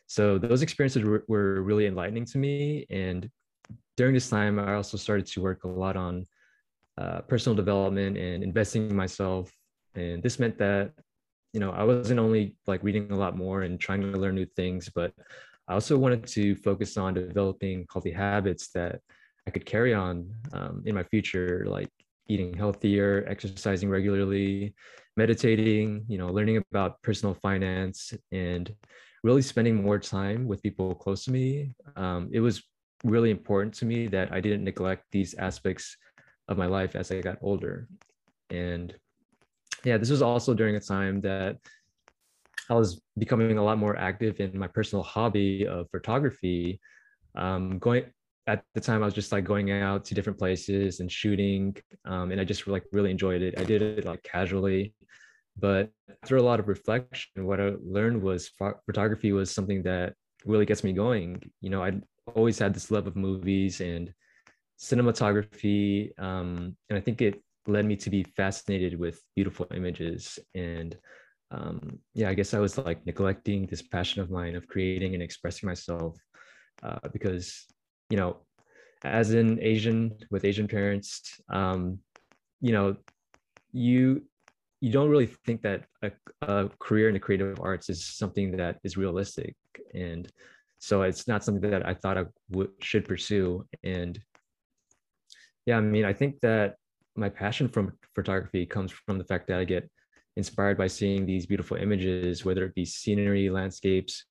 [0.08, 2.86] So those experiences were, were really enlightening to me.
[2.90, 3.30] And
[3.98, 6.26] during this time, I also started to work a lot on
[6.98, 9.52] uh, personal development and investing in myself.
[9.96, 10.92] And this meant that,
[11.54, 14.46] you know, I wasn't only like reading a lot more and trying to learn new
[14.46, 15.14] things, but
[15.68, 19.00] I also wanted to focus on developing healthy habits that
[19.48, 21.90] I could carry on um, in my future, like
[22.28, 24.76] eating healthier, exercising regularly,
[25.18, 28.74] meditating, you know, learning about personal finance, and
[29.24, 31.74] really spending more time with people close to me.
[31.96, 32.64] Um, it was
[33.04, 35.98] really important to me that I didn't neglect these aspects
[36.48, 37.88] of my life as I got older.
[38.50, 38.94] And
[39.84, 41.58] yeah, this was also during a time that
[42.70, 46.80] I was becoming a lot more active in my personal hobby of photography.
[47.36, 48.06] Um, going
[48.48, 52.32] at the time, I was just like going out to different places and shooting, um,
[52.32, 53.60] and I just like really enjoyed it.
[53.60, 54.94] I did it like casually,
[55.58, 55.90] but
[56.24, 60.14] after a lot of reflection, what I learned was ph- photography was something that
[60.46, 61.42] really gets me going.
[61.62, 61.94] You know, I
[62.36, 64.14] always had this love of movies and
[64.80, 70.96] cinematography, um, and I think it led me to be fascinated with beautiful images and
[71.52, 75.24] um, yeah, I guess I was like neglecting this passion of mine of creating and
[75.24, 76.18] expressing myself
[76.84, 77.66] uh, because,
[78.10, 78.38] you know,
[79.04, 82.00] as an Asian with Asian parents, um,
[82.62, 82.96] you know,
[83.72, 84.24] you
[84.82, 88.80] you don't really think that a, a career in the creative arts is something that
[88.84, 89.56] is realistic,
[89.94, 90.32] and
[90.80, 92.26] so it's not something that I thought I
[92.80, 93.66] should pursue.
[93.84, 94.20] And
[95.66, 96.76] yeah, I mean, I think that
[97.16, 99.90] my passion from photography comes from the fact that I get
[100.38, 104.26] inspired by seeing these beautiful images, whether it be scenery, landscapes,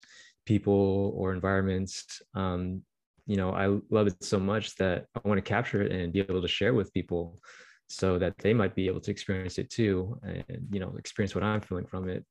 [0.45, 2.23] people, or environments.
[2.35, 2.83] Um,
[3.27, 6.21] you know, I love it so much that I want to capture it and be
[6.21, 7.41] able to share with people
[7.89, 11.45] so that they might be able to experience it too and, you know, experience what
[11.45, 12.25] I'm feeling from it.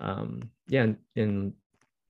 [0.00, 0.82] Um, yeah.
[0.82, 1.52] And, and,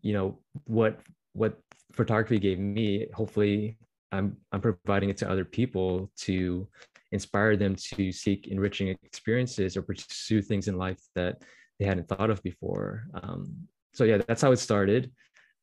[0.03, 1.01] you know, what,
[1.33, 1.59] what
[1.93, 3.79] photography gave me, hopefully
[4.13, 6.69] I'm, I'm providing it to other people to
[7.13, 11.43] inspire them to seek enriching experiences or pursue things in life that
[11.79, 13.05] they hadn't thought of before.
[13.15, 15.13] Um, so yeah, that's how it started.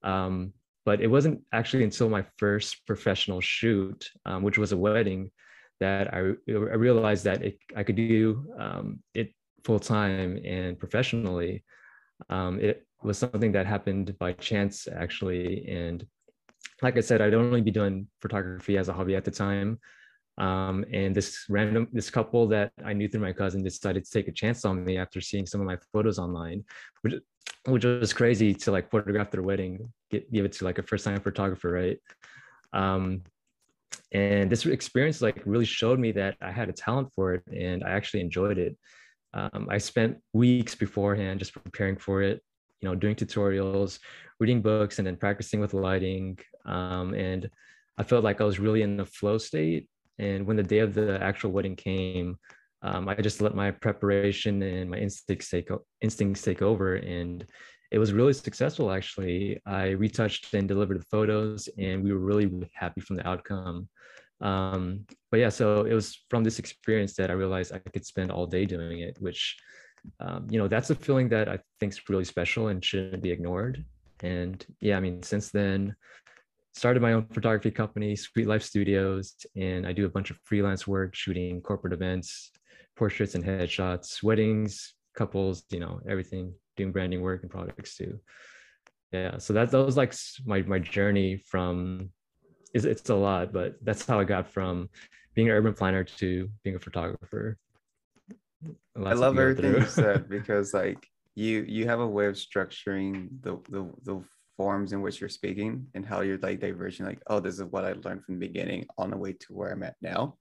[0.03, 0.53] Um,
[0.85, 5.31] but it wasn't actually until my first professional shoot, um, which was a wedding,
[5.79, 6.19] that I,
[6.49, 11.63] I realized that it, I could do um, it full time and professionally.
[12.29, 15.67] Um, it was something that happened by chance, actually.
[15.67, 16.05] And
[16.81, 19.79] like I said, I'd only be doing photography as a hobby at the time.
[20.37, 24.27] Um, and this random this couple that I knew through my cousin decided to take
[24.27, 26.63] a chance on me after seeing some of my photos online,
[27.01, 27.15] which
[27.65, 31.05] which was crazy to like photograph their wedding, get, give it to like a first
[31.05, 31.97] time photographer, right?
[32.71, 33.23] Um,
[34.11, 37.83] and this experience like really showed me that I had a talent for it, and
[37.83, 38.77] I actually enjoyed it.
[39.33, 42.41] Um, I spent weeks beforehand just preparing for it,
[42.79, 43.99] you know, doing tutorials,
[44.39, 46.37] reading books, and then practicing with lighting.
[46.65, 47.49] Um, and
[47.97, 49.87] I felt like I was really in the flow state
[50.19, 52.37] and when the day of the actual wedding came,
[52.81, 55.69] um, I just let my preparation and my instincts take
[56.01, 57.45] instincts take over, and
[57.93, 58.91] it was really successful.
[58.91, 63.87] Actually, I retouched and delivered the photos, and we were really happy from the outcome.
[64.41, 68.31] Um, but yeah, so it was from this experience that I realized I could spend
[68.31, 69.55] all day doing it, which
[70.19, 73.31] um, you know that's a feeling that I think is really special and shouldn't be
[73.31, 73.85] ignored.
[74.23, 75.95] And yeah, I mean, since then,
[76.73, 80.87] started my own photography company, Sweet Life Studios, and I do a bunch of freelance
[80.87, 82.51] work, shooting corporate events,
[82.95, 88.19] portraits and headshots, weddings, couples, you know, everything, doing branding work and products too.
[89.11, 90.13] Yeah, so that, that was like
[90.45, 92.09] my my journey from.
[92.73, 94.89] It's, it's a lot, but that's how I got from
[95.35, 97.57] being an urban planner to being a photographer.
[98.95, 103.57] I love everything you said because like you you have a way of structuring the
[103.69, 104.23] the the
[104.57, 107.83] forms in which you're speaking and how you're like diverging like oh this is what
[107.83, 110.35] i learned from the beginning on the way to where i'm at now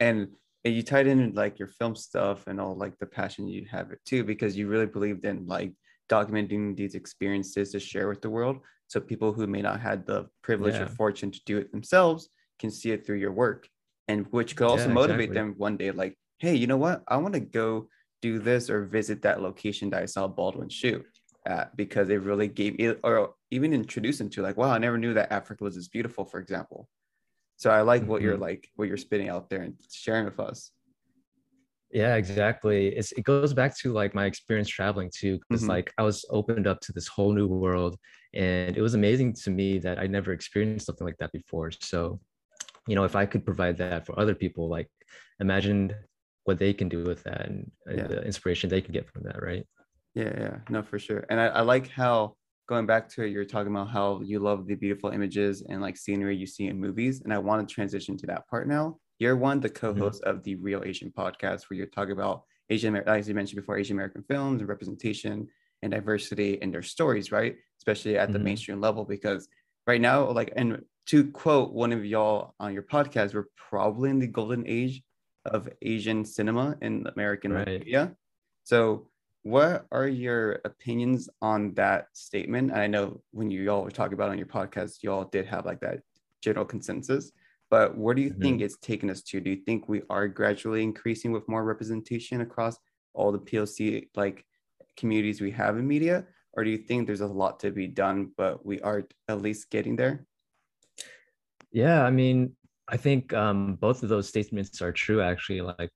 [0.00, 0.28] and, and
[0.72, 4.00] you tied in like your film stuff and all like the passion you have it
[4.06, 5.72] too because you really believed in like
[6.10, 10.26] documenting these experiences to share with the world so people who may not have the
[10.42, 10.82] privilege yeah.
[10.82, 13.68] or fortune to do it themselves can see it through your work
[14.08, 15.50] and which could also yeah, motivate exactly.
[15.50, 17.88] them one day like hey you know what i want to go
[18.22, 21.04] do this or visit that location that i saw baldwin shoot
[21.46, 24.98] at because it really gave it or even introduced them to like wow i never
[24.98, 26.88] knew that africa was as beautiful for example
[27.56, 28.42] so i like what you're mm-hmm.
[28.42, 30.70] like what you're spitting out there and sharing with us
[31.90, 35.70] yeah exactly it's, it goes back to like my experience traveling too because mm-hmm.
[35.70, 37.96] like i was opened up to this whole new world
[38.34, 42.20] and it was amazing to me that i never experienced something like that before so
[42.88, 44.88] you know if i could provide that for other people like
[45.40, 45.94] imagine
[46.44, 48.06] what they can do with that and, and yeah.
[48.06, 49.66] the inspiration they can get from that right
[50.14, 51.24] yeah, yeah, no, for sure.
[51.28, 52.36] And I, I like how
[52.66, 56.36] going back to you're talking about how you love the beautiful images and like scenery
[56.36, 57.20] you see in movies.
[57.22, 58.98] And I want to transition to that part now.
[59.18, 59.98] You're one, the mm-hmm.
[59.98, 60.36] co-host mm-hmm.
[60.36, 63.96] of the Reel Asian podcast, where you're talking about Asian, as you mentioned before, Asian
[63.96, 65.46] American films and representation
[65.82, 67.56] and diversity in their stories, right?
[67.78, 68.44] Especially at the mm-hmm.
[68.44, 69.48] mainstream level, because
[69.86, 74.18] right now, like, and to quote one of y'all on your podcast, we're probably in
[74.18, 75.02] the golden age
[75.44, 77.66] of Asian cinema in American right.
[77.66, 78.16] media.
[78.64, 79.08] So,
[79.44, 82.70] what are your opinions on that statement?
[82.70, 85.46] And I know when you all were talking about on your podcast, you all did
[85.46, 86.00] have like that
[86.42, 87.30] general consensus.
[87.70, 88.40] But where do you mm-hmm.
[88.42, 89.40] think it's taken us to?
[89.40, 92.78] Do you think we are gradually increasing with more representation across
[93.12, 94.46] all the POC like
[94.96, 96.24] communities we have in media?
[96.54, 99.70] Or do you think there's a lot to be done, but we are at least
[99.70, 100.24] getting there?
[101.70, 102.52] Yeah, I mean,
[102.88, 105.20] I think um, both of those statements are true.
[105.20, 105.92] Actually, like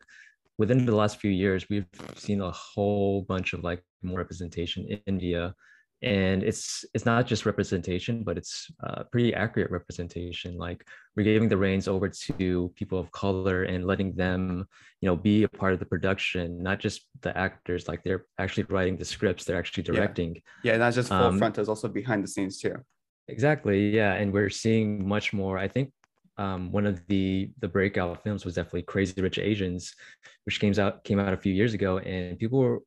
[0.59, 1.86] within the last few years, we've
[2.16, 5.54] seen a whole bunch of like more representation in India,
[6.02, 10.56] and it's it's not just representation, but it's uh, pretty accurate representation.
[10.56, 10.84] Like
[11.16, 14.66] we're giving the reins over to people of color and letting them,
[15.00, 17.88] you know, be a part of the production, not just the actors.
[17.88, 20.34] Like they're actually writing the scripts, they're actually directing.
[20.62, 22.74] Yeah, yeah not just um, front, it's also behind the scenes too.
[23.28, 23.90] Exactly.
[23.90, 25.59] Yeah, and we're seeing much more.
[25.59, 25.92] I think
[26.39, 29.95] um, one of the the breakout films was definitely Crazy Rich Asians,
[30.45, 32.80] which came out came out a few years ago, and people were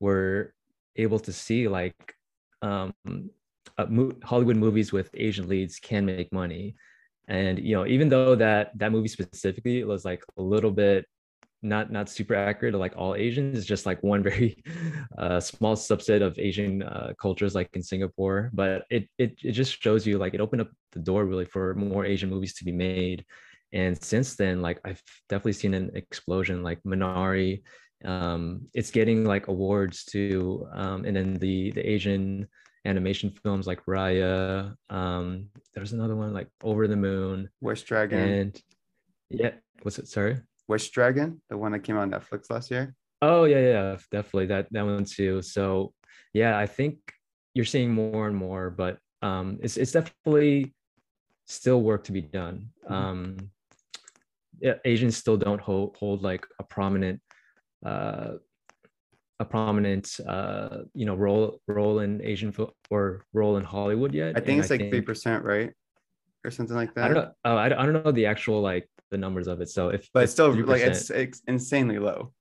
[0.00, 0.54] were
[0.96, 2.14] able to see like
[2.62, 2.92] um,
[3.88, 6.74] mo- Hollywood movies with Asian leads can make money,
[7.28, 11.06] and you know even though that that movie specifically was like a little bit
[11.62, 14.56] not not super accurate like all asians it's just like one very
[15.18, 19.82] uh, small subset of asian uh, cultures like in singapore but it, it it just
[19.82, 22.72] shows you like it opened up the door really for more asian movies to be
[22.72, 23.24] made
[23.72, 27.62] and since then like i've definitely seen an explosion like minari
[28.04, 32.48] um it's getting like awards too um and then the the asian
[32.86, 38.18] animation films like raya um there's another one like over the moon west dragon.
[38.18, 38.62] and
[39.28, 39.50] yeah
[39.82, 40.40] what's it sorry
[40.70, 42.94] Wish Dragon, the one that came on Netflix last year.
[43.20, 45.42] Oh yeah, yeah, definitely that that one too.
[45.42, 45.92] So
[46.32, 47.12] yeah, I think
[47.54, 50.72] you're seeing more and more, but um, it's it's definitely
[51.46, 52.70] still work to be done.
[52.84, 52.94] Mm-hmm.
[52.94, 53.36] Um,
[54.60, 57.20] yeah, Asians still don't hold hold like a prominent
[57.84, 58.34] uh,
[59.40, 64.36] a prominent uh, you know role role in Asian fo- or role in Hollywood yet.
[64.36, 65.72] I think and it's I like three percent, right?
[66.44, 67.04] Or something like that.
[67.04, 67.32] I don't know.
[67.44, 69.68] Oh, I, I don't know the actual like the numbers of it.
[69.68, 72.32] So if but it's still like it's, it's insanely low.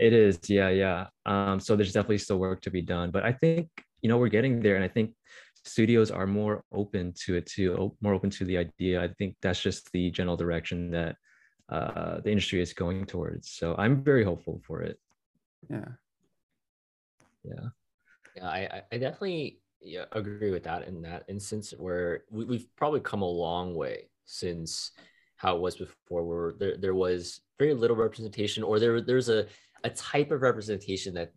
[0.00, 1.06] It is, yeah, yeah.
[1.26, 3.68] Um, so there's definitely still work to be done, but I think
[4.00, 5.14] you know we're getting there, and I think
[5.64, 9.02] studios are more open to it too, more open to the idea.
[9.02, 11.16] I think that's just the general direction that
[11.68, 13.50] uh, the industry is going towards.
[13.50, 14.98] So I'm very hopeful for it.
[15.70, 15.88] Yeah.
[17.44, 17.68] Yeah.
[18.34, 23.00] Yeah, I, I definitely yeah, agree with that in that instance where we, we've probably
[23.00, 24.92] come a long way since
[25.36, 29.46] how it was before, where there, there was very little representation, or there there's a,
[29.84, 31.32] a type of representation that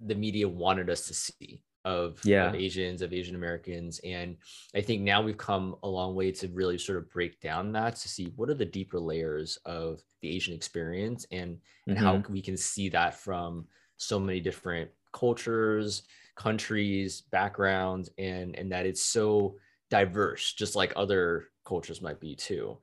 [0.00, 2.48] the media wanted us to see of, yeah.
[2.48, 4.00] of Asians, of Asian Americans.
[4.04, 4.36] And
[4.74, 7.96] I think now we've come a long way to really sort of break down that
[7.96, 12.04] to see what are the deeper layers of the Asian experience and, and mm-hmm.
[12.04, 13.66] how we can see that from
[13.96, 16.02] so many different cultures,
[16.36, 19.56] countries, backgrounds, and and that it's so
[19.90, 22.78] diverse, just like other cultures might be too.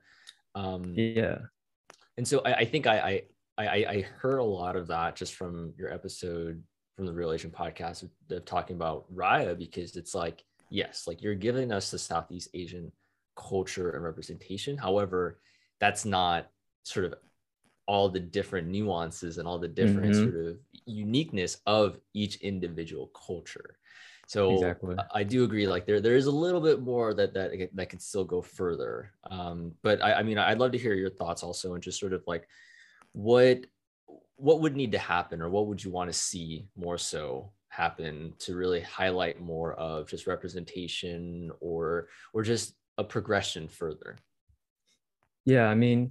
[0.54, 1.38] Um, yeah.
[2.16, 3.22] And so I, I think I,
[3.56, 6.62] I, I I heard a lot of that just from your episode
[6.96, 11.22] from the Reel Asian podcast of, of talking about Raya because it's like yes, like
[11.22, 12.92] you're giving us the Southeast Asian
[13.36, 14.76] culture and representation.
[14.76, 15.38] However,
[15.80, 16.48] that's not
[16.82, 17.14] sort of
[17.88, 20.30] all the different nuances and all the different mm-hmm.
[20.30, 23.78] sort of uniqueness of each individual culture.
[24.26, 24.94] So exactly.
[25.14, 25.66] I do agree.
[25.66, 29.10] Like there, there is a little bit more that that that could still go further.
[29.30, 32.12] Um, but I, I mean, I'd love to hear your thoughts also, and just sort
[32.12, 32.46] of like
[33.12, 33.64] what
[34.36, 38.34] what would need to happen, or what would you want to see more so happen
[38.40, 44.16] to really highlight more of just representation, or or just a progression further.
[45.46, 46.10] Yeah, I mean,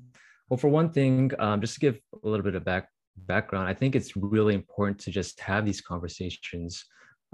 [0.50, 3.74] well, for one thing, um, just to give a little bit of back background, I
[3.74, 6.86] think it's really important to just have these conversations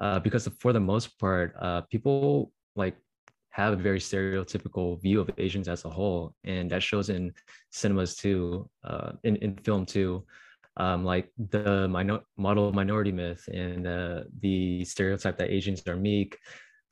[0.01, 2.95] uh, because for the most part, uh, people like
[3.51, 7.31] have a very stereotypical view of Asians as a whole, and that shows in
[7.71, 10.25] cinemas too, uh, in in film too.
[10.75, 13.85] Um, like the minor- model minority myth and
[14.41, 16.35] the stereotype that Asians are meek,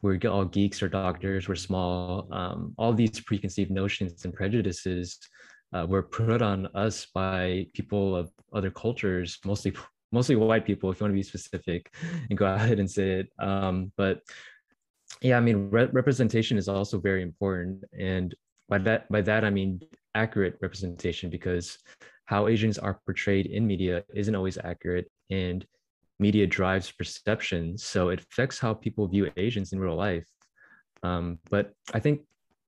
[0.04, 2.28] we're all geeks or doctors, we're small.
[2.32, 5.18] Um, all these preconceived notions and prejudices
[5.74, 9.74] uh, were put on us by people of other cultures, mostly
[10.12, 11.94] mostly white people, if you want to be specific,
[12.30, 13.30] and go ahead and say it.
[13.40, 14.22] Um, but
[15.22, 18.36] yeah, I mean, re- representation is also very important, and
[18.70, 19.82] by that by that I mean
[20.16, 21.78] accurate representation because
[22.26, 25.66] how Asians are portrayed in media isn't always accurate, and
[26.20, 30.26] media drives perception, so it affects how people view Asians in real life.
[31.04, 32.22] Um, but I think,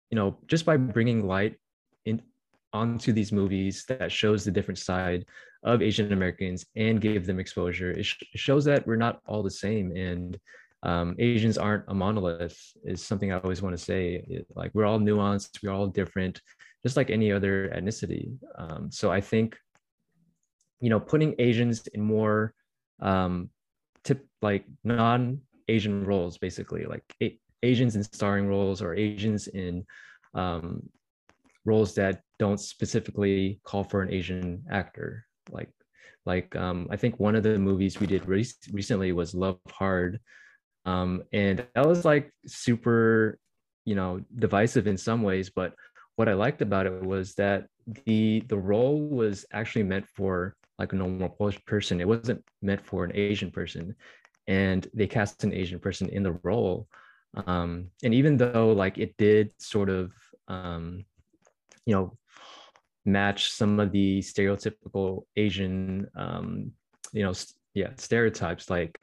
[0.09, 1.55] you know, just by bringing light
[2.73, 5.25] onto these movies that shows the different side
[5.63, 9.51] of Asian Americans and give them exposure, it, sh- shows that we're not all the
[9.51, 10.39] same and
[10.83, 14.25] um, Asians aren't a monolith is something I always want to say.
[14.27, 16.41] It, like we're all nuanced, we're all different,
[16.83, 18.37] just like any other ethnicity.
[18.57, 19.57] Um, so I think,
[20.81, 22.53] you know, putting Asians in more
[22.99, 23.49] um,
[24.03, 29.85] tip like non-Asian roles, basically like a- Asians in starring roles or Asians in
[30.33, 30.83] um,
[31.65, 35.25] roles that don't specifically call for an Asian actor.
[35.49, 35.69] Like,
[36.25, 40.19] like um, I think one of the movies we did re- recently was Love Hard,
[40.85, 43.39] um, and that was like super,
[43.85, 45.49] you know, divisive in some ways.
[45.49, 45.73] But
[46.15, 47.67] what I liked about it was that
[48.05, 52.01] the the role was actually meant for like a normal Polish person.
[52.01, 53.95] It wasn't meant for an Asian person,
[54.47, 56.87] and they cast an Asian person in the role.
[57.47, 60.11] Um, and even though like it did sort of,
[60.47, 61.05] um,
[61.85, 62.17] you know,
[63.05, 66.71] match some of the stereotypical Asian, um,
[67.11, 67.33] you know,
[67.73, 68.97] yeah, stereotypes like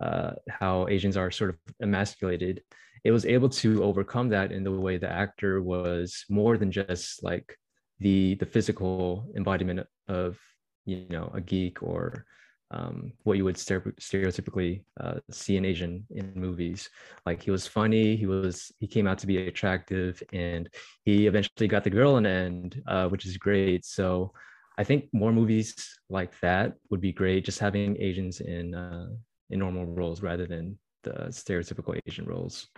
[0.00, 2.62] uh, how Asians are sort of emasculated,
[3.04, 7.22] it was able to overcome that in the way the actor was more than just
[7.22, 7.56] like
[8.00, 10.38] the the physical embodiment of
[10.84, 12.26] you know a geek or
[12.70, 16.90] um, what you would stereotypically uh, see an Asian in movies.
[17.24, 20.68] Like he was funny, he was he came out to be attractive, and
[21.04, 23.84] he eventually got the girl in the end, uh, which is great.
[23.84, 24.32] So
[24.78, 27.44] I think more movies like that would be great.
[27.44, 29.08] Just having Asians in uh,
[29.50, 32.68] in normal roles rather than the stereotypical Asian roles.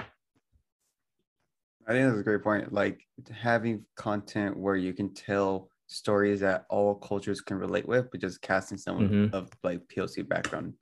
[1.86, 2.72] I think that's a great point.
[2.72, 3.00] Like
[3.32, 8.40] having content where you can tell stories that all cultures can relate with, but just
[8.40, 9.34] casting someone mm-hmm.
[9.34, 10.74] of like POC background.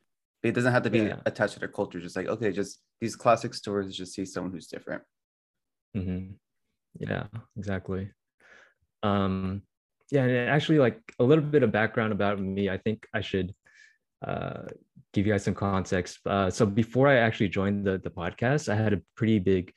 [0.42, 1.16] It doesn't have to be yeah.
[1.24, 2.00] attached to their culture.
[2.00, 3.96] Just like okay, just these classic stories.
[3.96, 5.02] Just see someone who's different.
[5.96, 6.32] Mm-hmm.
[6.98, 7.24] Yeah,
[7.56, 8.10] exactly.
[9.02, 9.62] Um,
[10.10, 12.68] yeah, and actually, like a little bit of background about me.
[12.68, 13.54] I think I should
[14.24, 14.62] uh,
[15.12, 16.20] give you guys some context.
[16.26, 19.72] Uh, so before I actually joined the, the podcast, I had a pretty big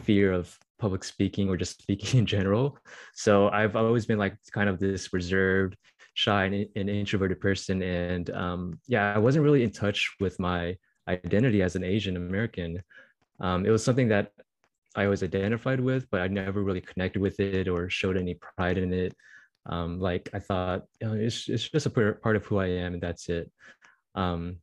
[0.00, 2.78] fear of public speaking or just speaking in general.
[3.14, 5.76] So I've always been like kind of this reserved,
[6.14, 7.82] shy and, and introverted person.
[7.82, 10.76] And um, yeah, I wasn't really in touch with my
[11.08, 12.82] identity as an Asian American.
[13.40, 14.32] Um, it was something that
[14.96, 18.78] I always identified with, but I never really connected with it or showed any pride
[18.78, 19.14] in it.
[19.66, 22.94] Um, like I thought, you know, it's, it's just a part of who I am
[22.94, 23.50] and that's it.
[24.14, 24.58] Um,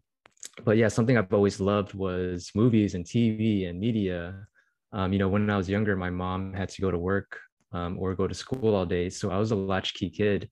[0.63, 4.47] but yeah, something I've always loved was movies and TV and media.
[4.93, 7.39] Um, you know, when I was younger, my mom had to go to work
[7.71, 9.09] um, or go to school all day.
[9.09, 10.49] So I was a latchkey kid.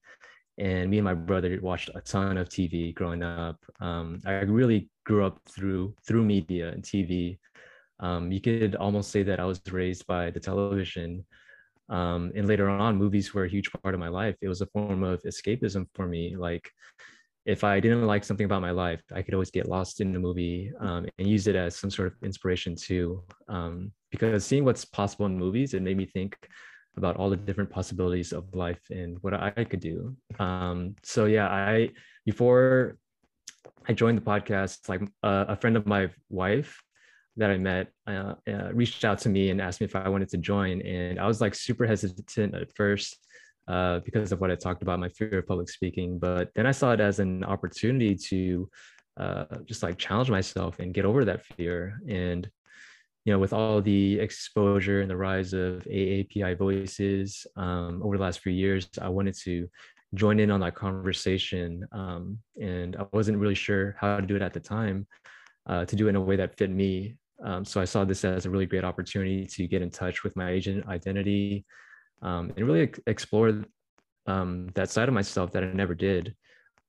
[0.58, 3.56] And me and my brother watched a ton of TV growing up.
[3.80, 7.38] Um, I really grew up through through media and TV.
[7.98, 11.24] Um, you could almost say that I was raised by the television.
[11.88, 14.36] Um, and later on, movies were a huge part of my life.
[14.42, 16.36] It was a form of escapism for me.
[16.36, 16.70] Like
[17.46, 20.18] if I didn't like something about my life, I could always get lost in the
[20.18, 23.22] movie um, and use it as some sort of inspiration too.
[23.48, 26.36] Um, because seeing what's possible in movies, it made me think
[26.96, 30.16] about all the different possibilities of life and what I could do.
[30.38, 31.90] Um, so yeah, I
[32.26, 32.98] before
[33.88, 36.82] I joined the podcast, like uh, a friend of my wife
[37.36, 40.28] that I met uh, uh, reached out to me and asked me if I wanted
[40.30, 43.16] to join, and I was like super hesitant at first
[43.68, 46.18] uh, because of what I talked about, my fear of public speaking.
[46.18, 48.68] But then I saw it as an opportunity to
[49.18, 52.00] uh, just like challenge myself and get over that fear.
[52.08, 52.48] And,
[53.24, 58.22] you know, with all the exposure and the rise of AAPI voices um, over the
[58.22, 59.68] last few years, I wanted to
[60.14, 61.86] join in on that conversation.
[61.92, 65.06] Um, and I wasn't really sure how to do it at the time,
[65.68, 67.16] uh, to do it in a way that fit me.
[67.44, 70.36] Um, so I saw this as a really great opportunity to get in touch with
[70.36, 71.64] my Asian identity,
[72.22, 73.64] um, and really explore
[74.26, 76.34] um, that side of myself that I never did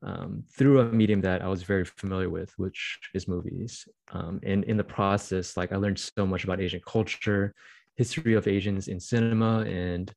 [0.03, 3.87] um, through a medium that I was very familiar with, which is movies.
[4.11, 7.53] Um, and in the process, like I learned so much about Asian culture,
[7.95, 10.11] history of Asians in cinema, and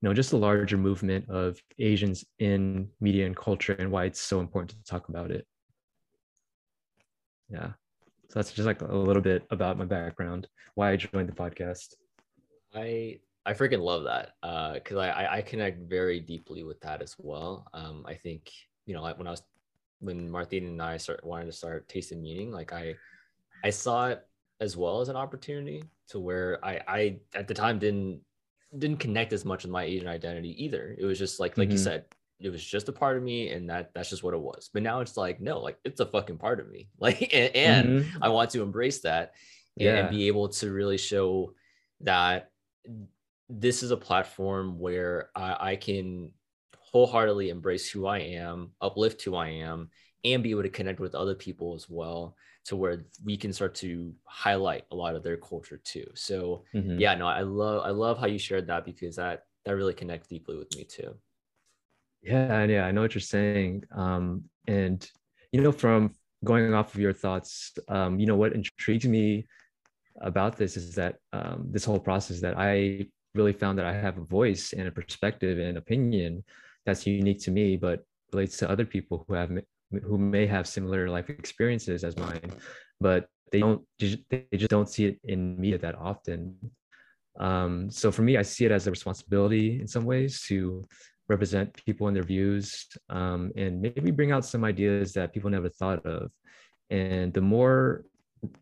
[0.00, 4.20] you know just the larger movement of Asians in media and culture, and why it's
[4.20, 5.46] so important to talk about it.
[7.48, 7.72] Yeah,
[8.28, 11.94] so that's just like a little bit about my background, why I joined the podcast.
[12.74, 14.34] I I freaking love that
[14.74, 17.68] because uh, I I connect very deeply with that as well.
[17.74, 18.50] Um, I think
[18.86, 19.42] you know like when I was
[20.00, 22.94] when Martin and I start wanted to start Taste of Meaning, like I
[23.62, 24.26] I saw it
[24.60, 28.20] as well as an opportunity to where I I at the time didn't
[28.76, 30.94] didn't connect as much with my Asian identity either.
[30.98, 31.72] It was just like like mm-hmm.
[31.72, 32.04] you said,
[32.40, 34.82] it was just a part of me and that that's just what it was but
[34.82, 38.22] now it's like no like it's a fucking part of me like and, and mm-hmm.
[38.22, 39.32] i want to embrace that
[39.78, 39.94] and, yeah.
[39.96, 41.52] and be able to really show
[42.00, 42.50] that
[43.48, 46.30] this is a platform where I, I can
[46.92, 49.90] wholeheartedly embrace who i am uplift who i am
[50.24, 52.36] and be able to connect with other people as well
[52.66, 56.98] to where we can start to highlight a lot of their culture too so mm-hmm.
[56.98, 60.28] yeah no i love i love how you shared that because that that really connects
[60.28, 61.14] deeply with me too
[62.24, 63.84] yeah, and yeah, I know what you're saying.
[63.94, 65.06] Um, and
[65.52, 69.46] you know, from going off of your thoughts, um, you know, what intrigues me
[70.20, 74.18] about this is that um, this whole process that I really found that I have
[74.18, 76.44] a voice and a perspective and opinion
[76.86, 79.50] that's unique to me, but relates to other people who have
[80.02, 82.52] who may have similar life experiences as mine,
[83.00, 86.56] but they don't they just don't see it in media that often.
[87.38, 90.84] Um, so for me, I see it as a responsibility in some ways to
[91.28, 95.68] represent people and their views um, and maybe bring out some ideas that people never
[95.68, 96.30] thought of.
[96.90, 98.04] And the more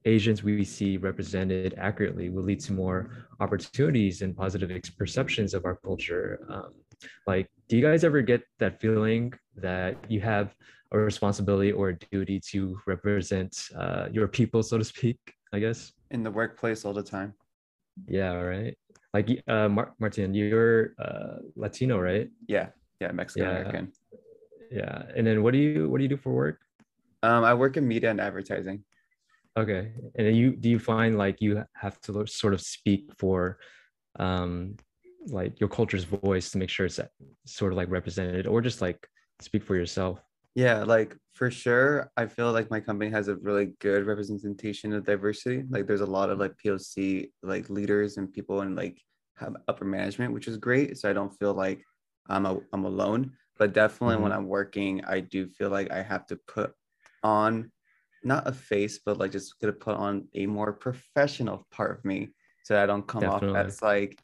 [0.04, 3.10] Asians we see represented accurately will lead to more
[3.40, 6.46] opportunities and positive perceptions of our culture.
[6.48, 6.72] Um,
[7.26, 10.54] like, do you guys ever get that feeling that you have
[10.92, 15.18] a responsibility or a duty to represent uh, your people, so to speak?
[15.52, 17.34] I guess in the workplace all the time.
[18.06, 18.76] Yeah, right
[19.14, 22.68] like uh Mar- martin you're uh latino right yeah
[23.00, 23.92] yeah mexican american
[24.70, 24.78] yeah.
[24.78, 26.60] yeah and then what do you what do you do for work
[27.22, 28.82] um i work in media and advertising
[29.56, 33.58] okay and you do you find like you have to sort of speak for
[34.18, 34.76] um
[35.26, 36.98] like your culture's voice to make sure it's
[37.46, 39.06] sort of like represented or just like
[39.40, 40.20] speak for yourself
[40.54, 45.04] yeah, like for sure, I feel like my company has a really good representation of
[45.04, 45.64] diversity.
[45.70, 49.00] Like there's a lot of like POC like leaders and people and like
[49.38, 50.98] have upper management, which is great.
[50.98, 51.82] So I don't feel like
[52.28, 53.32] I'm a, I'm alone.
[53.58, 54.24] But definitely mm-hmm.
[54.24, 56.72] when I'm working, I do feel like I have to put
[57.22, 57.70] on
[58.24, 62.30] not a face, but like just gonna put on a more professional part of me
[62.64, 63.58] so that I don't come definitely.
[63.58, 64.18] off as like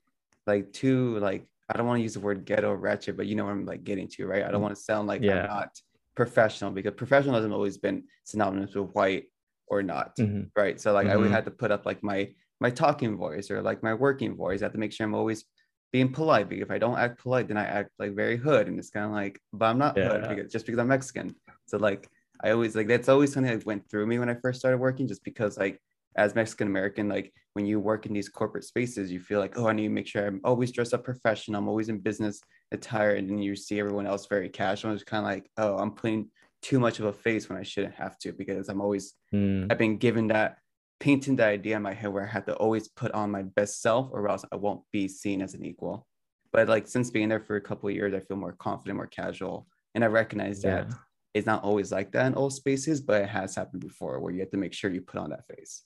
[0.47, 3.45] like too like I don't want to use the word ghetto ratchet, but you know
[3.45, 4.39] what I'm like getting to, right?
[4.39, 4.63] I don't mm-hmm.
[4.63, 5.43] want to sound like yeah.
[5.43, 5.81] I'm not
[6.19, 9.27] professional because professionalism always been synonymous with white
[9.69, 10.43] or not mm-hmm.
[10.57, 11.13] right so like mm-hmm.
[11.13, 12.29] i would have to put up like my
[12.61, 15.45] my talking voice or like my working voice i have to make sure i'm always
[15.93, 18.81] being polite because if i don't act polite then i act like very hood and
[18.81, 20.09] it's kind of like but i'm not yeah.
[20.09, 21.33] hood because, just because i'm mexican
[21.67, 22.09] so like
[22.43, 25.07] i always like that's always something that went through me when i first started working
[25.09, 25.81] just because like
[26.19, 29.69] as Mexican American, like when you work in these corporate spaces, you feel like, oh,
[29.69, 31.61] I need to make sure I'm always dressed up professional.
[31.61, 32.41] I'm always in business
[32.73, 33.15] attire.
[33.15, 34.93] And then you see everyone else very casual.
[34.93, 36.29] It's kind of like, oh, I'm putting
[36.61, 39.71] too much of a face when I shouldn't have to because I'm always, mm.
[39.71, 40.59] I've been given that,
[41.01, 43.81] painting the idea in my head where I have to always put on my best
[43.81, 46.05] self or else I won't be seen as an equal.
[46.51, 49.07] But like since being there for a couple of years, I feel more confident, more
[49.07, 49.69] casual.
[49.95, 50.95] And I recognize that yeah.
[51.39, 54.41] It's not always like that in all spaces, but it has happened before where you
[54.41, 55.85] have to make sure you put on that face.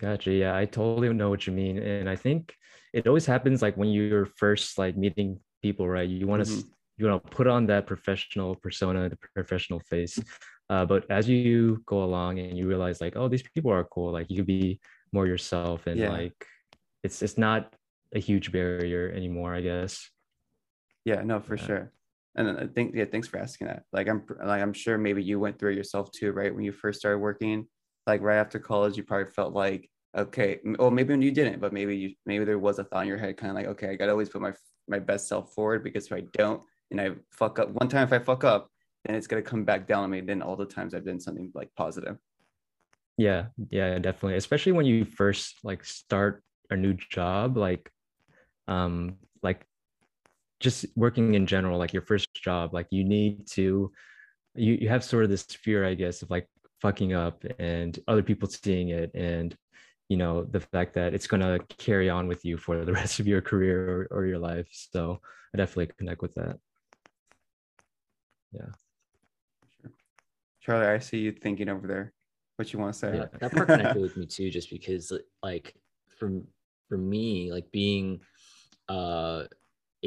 [0.00, 0.32] Gotcha.
[0.32, 1.78] Yeah, I totally know what you mean.
[1.78, 2.54] And I think
[2.92, 6.08] it always happens like when you're first like meeting people, right?
[6.08, 6.68] You want to mm-hmm.
[6.98, 10.18] you want to put on that professional persona, the professional face.
[10.68, 14.12] Uh, but as you go along and you realize like, oh, these people are cool,
[14.12, 14.80] like you could be
[15.12, 16.10] more yourself and yeah.
[16.10, 16.44] like
[17.04, 17.72] it's it's not
[18.14, 20.10] a huge barrier anymore, I guess.
[21.04, 21.66] Yeah, no, for yeah.
[21.66, 21.92] sure.
[22.36, 23.84] And I think yeah, thanks for asking that.
[23.92, 26.54] Like I'm like I'm sure maybe you went through it yourself too, right?
[26.54, 27.66] When you first started working
[28.06, 31.72] like right after college, you probably felt like, okay, or maybe when you didn't, but
[31.72, 33.94] maybe you maybe there was a thought in your head, kind of like, okay, I
[33.96, 34.52] gotta always put my
[34.86, 38.12] my best self forward because if I don't and I fuck up one time, if
[38.12, 38.70] I fuck up,
[39.04, 40.20] then it's gonna come back down on me.
[40.20, 42.18] Then all the times I've done something like positive.
[43.16, 44.36] Yeah, yeah, definitely.
[44.36, 47.90] Especially when you first like start a new job, like,
[48.68, 49.66] um, like
[50.60, 53.92] just working in general, like your first job, like you need to,
[54.54, 56.48] you you have sort of this fear, I guess, of like
[56.80, 59.56] fucking up and other people seeing it and
[60.08, 63.18] you know the fact that it's going to carry on with you for the rest
[63.18, 64.68] of your career or, or your life.
[64.70, 65.20] So
[65.54, 66.58] i definitely connect with that.
[68.52, 68.72] Yeah.
[69.80, 69.90] Sure.
[70.60, 72.12] charlie i see you thinking over there.
[72.56, 73.16] What you want to say?
[73.16, 75.74] Yeah that part connected with me too just because like
[76.18, 76.46] from
[76.88, 78.20] for me like being
[78.88, 79.44] uh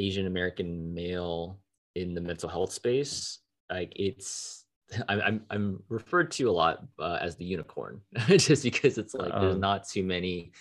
[0.00, 1.60] asian american male
[1.94, 3.40] in the mental health space
[3.70, 4.60] like it's
[5.08, 9.42] I'm I'm referred to a lot uh, as the unicorn, just because it's like um,
[9.42, 10.52] there's not too many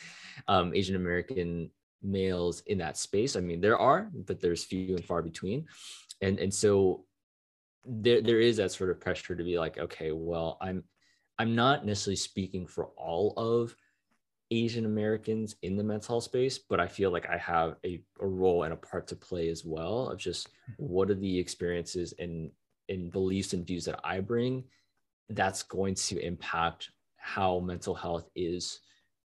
[0.47, 1.71] um, Asian American
[2.01, 3.35] males in that space.
[3.35, 5.65] I mean, there are, but there's few and far between,
[6.21, 7.05] and and so
[7.85, 10.83] there there is that sort of pressure to be like, okay, well, I'm
[11.39, 13.75] I'm not necessarily speaking for all of
[14.52, 18.28] Asian Americans in the mental health space, but I feel like I have a, a
[18.28, 20.74] role and a part to play as well of just hmm.
[20.78, 22.52] what are the experiences and,
[22.88, 24.64] and beliefs and views that I bring
[25.30, 28.80] that's going to impact how mental health is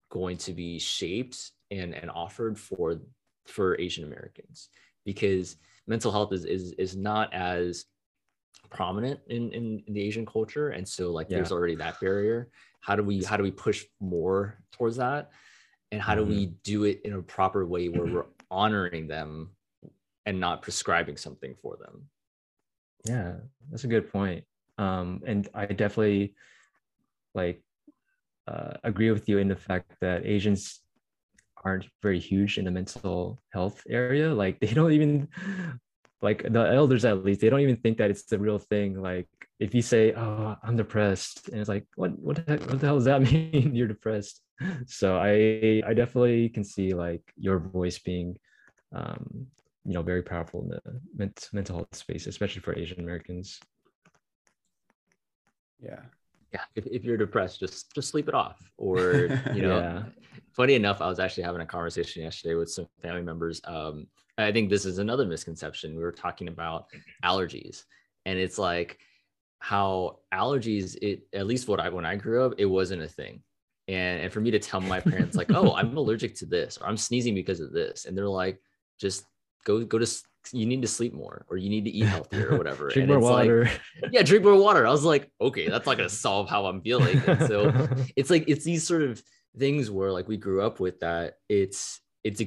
[0.09, 2.99] going to be shaped and, and offered for
[3.45, 4.69] for Asian Americans.
[5.05, 5.57] Because
[5.87, 7.85] mental health is is, is not as
[8.69, 10.69] prominent in, in, in the Asian culture.
[10.69, 11.37] And so like yeah.
[11.37, 12.49] there's already that barrier.
[12.81, 15.31] How do we how do we push more towards that?
[15.91, 16.29] And how mm-hmm.
[16.29, 16.55] do we mm-hmm.
[16.63, 19.51] do it in a proper way where we're honoring them
[20.25, 22.09] and not prescribing something for them?
[23.05, 23.33] Yeah,
[23.69, 24.43] that's a good point.
[24.77, 26.35] Um, and I definitely
[27.35, 27.61] like
[28.47, 30.81] uh, agree with you in the fact that Asians
[31.63, 34.33] aren't very huge in the mental health area.
[34.33, 35.27] Like they don't even
[36.21, 39.01] like the elders at least they don't even think that it's the real thing.
[39.01, 39.27] Like
[39.59, 42.85] if you say oh i'm depressed and it's like what what the, heck, what the
[42.87, 43.71] hell does that mean?
[43.73, 44.41] You're depressed.
[44.87, 48.37] So i i definitely can see like your voice being
[48.93, 49.47] um
[49.85, 53.59] you know very powerful in the mental health space especially for asian americans.
[55.81, 56.01] Yeah.
[56.53, 58.59] Yeah if, if you're depressed just just sleep it off.
[58.77, 59.01] Or
[59.53, 60.03] you know yeah.
[60.51, 64.07] funny enough i was actually having a conversation yesterday with some family members um
[64.39, 65.95] I think this is another misconception.
[65.95, 66.87] We were talking about
[67.23, 67.83] allergies,
[68.25, 68.97] and it's like
[69.59, 73.41] how allergies, it at least what I when I grew up, it wasn't a thing.
[73.87, 76.87] And, and for me to tell my parents like, oh, I'm allergic to this, or
[76.87, 78.61] I'm sneezing because of this, and they're like,
[78.99, 79.25] just
[79.65, 80.07] go go to
[80.53, 82.89] you need to sleep more or you need to eat healthier or whatever.
[82.89, 83.69] drink and more water.
[84.01, 84.87] Like, yeah, drink more water.
[84.87, 87.21] I was like, okay, that's not gonna solve how I'm feeling.
[87.27, 89.21] And so it's like it's these sort of
[89.57, 91.35] things where like we grew up with that.
[91.49, 92.41] It's it's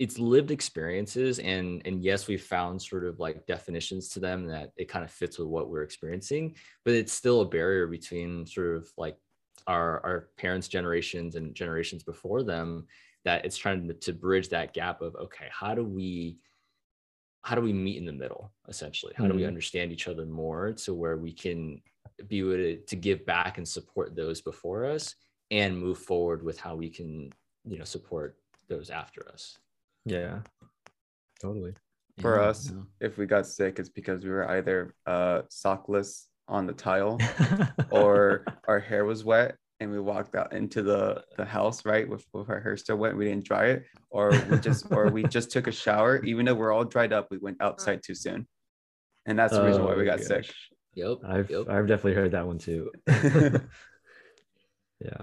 [0.00, 4.72] it's lived experiences and and yes we've found sort of like definitions to them that
[4.78, 8.76] it kind of fits with what we're experiencing but it's still a barrier between sort
[8.76, 9.16] of like
[9.66, 12.86] our our parents generations and generations before them
[13.26, 16.38] that it's trying to, to bridge that gap of okay how do we
[17.42, 19.32] how do we meet in the middle essentially how mm-hmm.
[19.32, 19.48] do we mm-hmm.
[19.48, 21.80] understand each other more to where we can
[22.26, 25.14] be able to, to give back and support those before us
[25.50, 27.30] and move forward with how we can
[27.66, 29.58] you know support those after us
[30.04, 30.40] yeah,
[31.40, 31.74] totally.
[32.20, 32.82] For yeah, us, yeah.
[33.00, 37.18] if we got sick, it's because we were either uh, sockless on the tile
[37.90, 42.24] or our hair was wet and we walked out into the the house right with,
[42.32, 45.50] with our hair still wet we didn't dry it or we just or we just
[45.50, 48.46] took a shower even though we're all dried up we went outside too soon
[49.26, 50.26] and that's the reason why we oh got gosh.
[50.26, 50.52] sick
[50.94, 51.68] yep i've yep.
[51.68, 53.60] i've definitely heard that one too yeah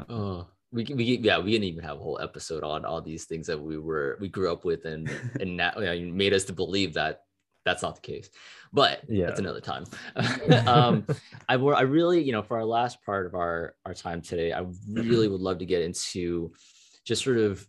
[0.09, 3.47] oh we we yeah we can even have a whole episode on all these things
[3.47, 5.09] that we were we grew up with and
[5.39, 7.22] and now you know, made us to believe that
[7.65, 8.30] that's not the case.
[8.72, 9.26] But yeah.
[9.26, 9.86] that's another time.
[10.68, 11.05] Um
[11.49, 14.65] i i really you know for our last part of our our time today i
[14.91, 16.51] really would love to get into
[17.05, 17.65] just sort of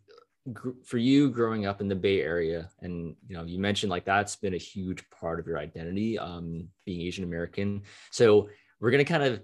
[0.85, 4.37] for you growing up in the bay area and you know you mentioned like that's
[4.37, 7.83] been a huge part of your identity um being asian american.
[8.11, 8.49] So
[8.81, 9.41] we're going to kind of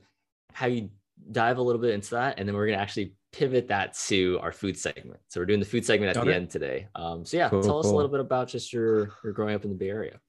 [0.53, 0.91] have you
[1.31, 4.39] dive a little bit into that and then we're going to actually pivot that to
[4.41, 5.21] our food segment.
[5.29, 6.37] So we're doing the food segment at Got the it.
[6.37, 6.89] end today.
[6.95, 9.65] Um, so yeah, cool, tell us a little bit about just your your growing up
[9.65, 10.21] in the Bay Area.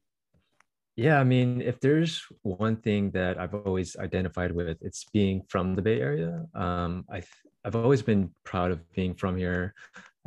[0.95, 5.75] Yeah, I mean, if there's one thing that I've always identified with, it's being from
[5.75, 6.45] the Bay Area.
[6.55, 7.21] Um, I
[7.63, 9.73] I've always been proud of being from here.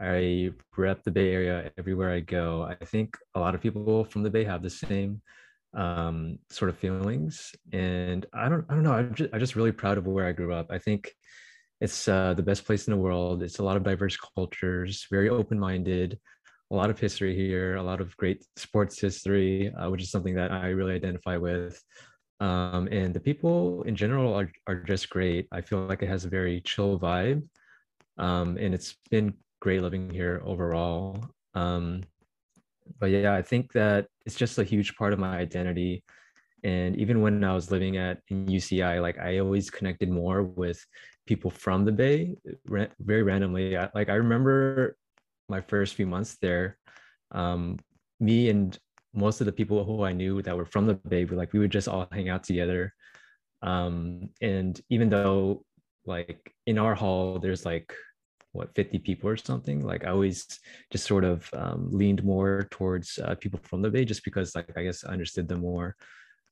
[0.00, 2.62] I rep the Bay Area everywhere I go.
[2.62, 5.20] I think a lot of people from the Bay have the same
[5.74, 8.92] um, sort of feelings, and I don't I don't know.
[8.92, 10.70] I'm just I'm just really proud of where I grew up.
[10.70, 11.12] I think
[11.80, 13.42] it's uh, the best place in the world.
[13.42, 16.18] It's a lot of diverse cultures, very open minded,
[16.70, 20.34] a lot of history here, a lot of great sports history, uh, which is something
[20.34, 21.82] that I really identify with.
[22.40, 25.48] Um, and the people in general are, are just great.
[25.50, 27.42] I feel like it has a very chill vibe.
[28.18, 31.24] Um, and it's been great living here overall.
[31.54, 32.02] Um,
[32.98, 36.04] but yeah, I think that it's just a huge part of my identity.
[36.64, 40.84] And even when I was living at UCI, like I always connected more with
[41.26, 42.36] people from the Bay
[42.66, 43.76] very randomly.
[43.94, 44.96] Like I remember
[45.48, 46.78] my first few months there,
[47.32, 47.78] um,
[48.20, 48.76] me and
[49.14, 51.58] most of the people who I knew that were from the Bay, were like we
[51.58, 52.94] would just all hang out together.
[53.62, 55.64] Um, and even though
[56.06, 57.92] like in our hall, there's like
[58.52, 60.46] what 50 people or something like i always
[60.90, 64.70] just sort of um, leaned more towards uh, people from the bay just because like
[64.76, 65.94] i guess i understood them more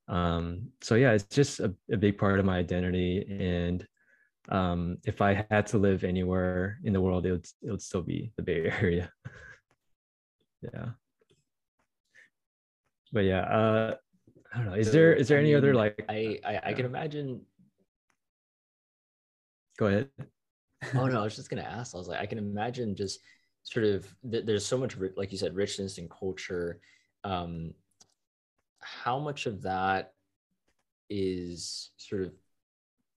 [0.09, 3.86] um, so yeah it's just a, a big part of my identity and
[4.48, 8.02] um, if I had to live anywhere in the world, it would it would still
[8.02, 9.11] be the Bay Area.
[10.62, 10.90] yeah.
[13.12, 13.94] But yeah, uh,
[14.52, 14.74] I don't know.
[14.74, 16.04] Is so, there is there I any mean, other like?
[16.09, 17.40] I I, I can imagine.
[19.78, 20.11] Go ahead.
[20.94, 21.94] oh no, I was just gonna ask.
[21.94, 23.20] I was like, I can imagine just
[23.64, 26.78] sort of th- there's so much like you said richness in culture
[27.24, 27.74] um
[28.81, 30.12] how much of that
[31.09, 32.33] is sort of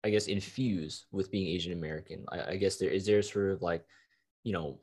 [0.04, 2.26] i guess infused with being asian american?
[2.32, 3.84] I, I, guess there is there sort of like
[4.44, 4.80] you know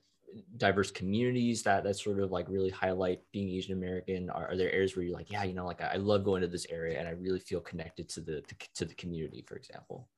[0.57, 4.31] diverse communities that that sort of like really highlight being asian american?
[4.31, 6.49] Are, are, there areas where you're like yeah you know like i love going to
[6.49, 8.43] this area and i really feel connected to the
[8.75, 10.09] to the community for example?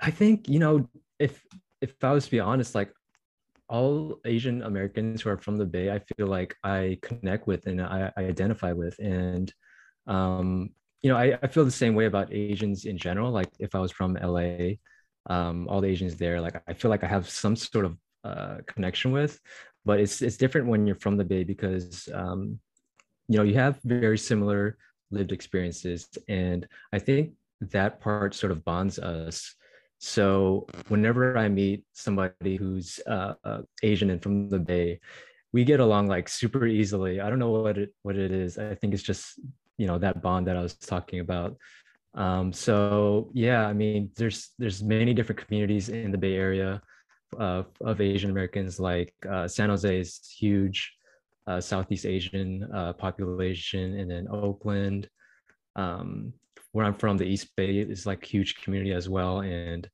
[0.00, 0.88] I think you know
[1.18, 1.44] if
[1.80, 2.92] if i was to be honest like
[3.72, 7.80] all Asian Americans who are from the Bay, I feel like I connect with and
[7.80, 8.98] I, I identify with.
[8.98, 9.52] And,
[10.06, 10.70] um,
[11.00, 13.32] you know, I, I feel the same way about Asians in general.
[13.32, 14.74] Like if I was from LA,
[15.30, 18.58] um, all the Asians there, like I feel like I have some sort of uh,
[18.66, 19.40] connection with,
[19.86, 22.60] but it's it's different when you're from the Bay because, um,
[23.28, 24.76] you know, you have very similar
[25.10, 27.32] lived experiences, and I think
[27.70, 29.54] that part sort of bonds us
[30.04, 34.98] so whenever I meet somebody who's uh, uh, Asian and from the Bay,
[35.52, 37.20] we get along like super easily.
[37.20, 38.58] I don't know what it what it is.
[38.58, 39.38] I think it's just
[39.78, 41.56] you know that bond that I was talking about.
[42.14, 46.82] Um, so yeah, I mean, there's there's many different communities in the Bay Area
[47.38, 48.80] uh, of Asian Americans.
[48.80, 50.92] Like uh, San Jose is huge,
[51.46, 52.66] uh, Southeast Asian
[52.98, 55.08] population, and then Oakland.
[55.76, 56.32] Um,
[56.72, 59.88] where I'm from, the East Bay is like huge community as well, and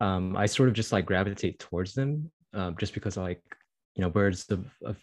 [0.00, 3.42] um, I sort of just like gravitate towards them um, just because like
[3.94, 4.96] you know birds of, of,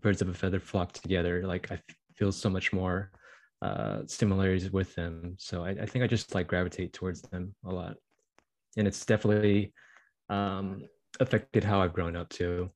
[0.00, 1.46] birds of a feather flock together.
[1.46, 1.80] Like I
[2.16, 3.10] feel so much more
[3.62, 7.72] uh, similarities with them, so I, I think I just like gravitate towards them a
[7.72, 7.96] lot,
[8.76, 9.72] and it's definitely
[10.28, 10.82] um,
[11.20, 12.70] affected how I've grown up too.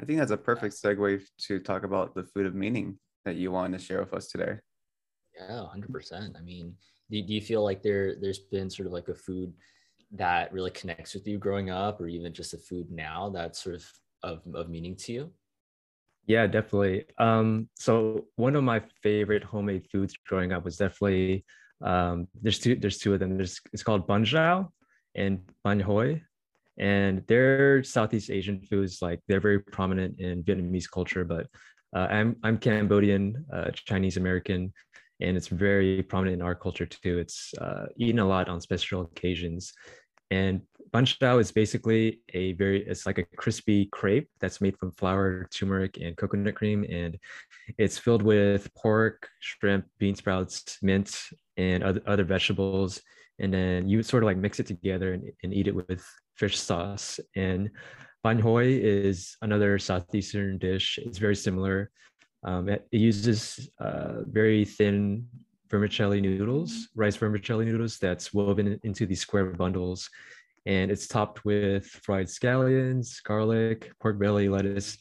[0.00, 3.52] I think that's a perfect segue to talk about the food of meaning that you
[3.52, 4.58] wanted to share with us today.
[5.36, 6.36] Yeah, hundred percent.
[6.38, 6.74] I mean,
[7.10, 9.52] do, do you feel like there there's been sort of like a food
[10.12, 13.76] that really connects with you growing up, or even just a food now that's sort
[13.76, 13.84] of
[14.22, 15.32] of, of meaning to you?
[16.26, 17.04] Yeah, definitely.
[17.18, 21.44] Um, so one of my favorite homemade foods growing up was definitely
[21.82, 23.36] um, there's two there's two of them.
[23.36, 24.68] There's it's called banh xeo
[25.14, 26.22] and banh hoi,
[26.78, 29.02] and they're Southeast Asian foods.
[29.02, 31.46] Like they're very prominent in Vietnamese culture, but
[31.94, 34.72] uh, I'm I'm Cambodian, uh, Chinese American,
[35.24, 37.18] and it's very prominent in our culture too.
[37.18, 39.72] It's uh, eaten a lot on special occasions.
[40.30, 40.62] And
[40.92, 45.48] banh xeo is basically a very, it's like a crispy crepe that's made from flour,
[45.50, 46.84] turmeric, and coconut cream.
[46.90, 47.18] And
[47.78, 51.16] it's filled with pork, shrimp, bean sprouts, mint,
[51.56, 53.00] and other, other vegetables.
[53.38, 56.04] And then you sort of like mix it together and, and eat it with
[56.36, 57.18] fish sauce.
[57.34, 57.70] And
[58.24, 60.98] banh hoi is another Southeastern dish.
[61.02, 61.90] It's very similar.
[62.44, 65.26] Um, it, it, uses uh, very thin
[65.70, 70.10] vermicelli noodles, rice vermicelli noodles that's woven into these square bundles.
[70.66, 74.98] And it's topped with fried scallions, garlic, pork belly, lettuce,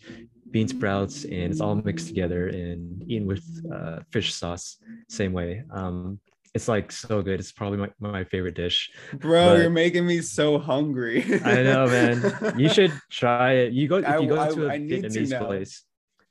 [0.52, 4.78] bean sprouts, and it's all mixed together and eaten with uh, fish sauce,
[5.10, 5.64] same way.
[5.72, 6.20] Um,
[6.54, 7.40] it's like so good.
[7.40, 8.92] It's probably my, my favorite dish.
[9.14, 11.24] Bro, but you're making me so hungry.
[11.44, 12.54] I know, man.
[12.58, 13.74] You should try it.
[13.74, 15.84] You go if you go I, to a I Vietnamese place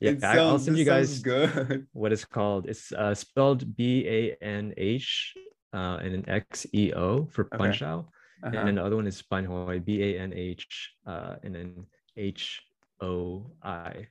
[0.03, 1.87] yeah, sounds, I'll send you guys good.
[1.93, 2.67] what it's called.
[2.69, 5.35] It's uh, spelled B A N H
[5.73, 7.57] uh, and an X E O for okay.
[7.57, 8.47] banh xeo, uh-huh.
[8.47, 11.87] and then the other one is banh hoi, B A N H uh, and then
[12.17, 12.63] H
[13.01, 14.09] O I.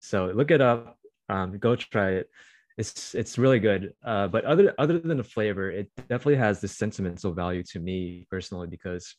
[0.00, 0.98] So look it up.
[1.28, 2.28] Um, go try it.
[2.76, 3.94] It's it's really good.
[4.04, 8.26] Uh, but other other than the flavor, it definitely has this sentimental value to me
[8.30, 9.14] personally because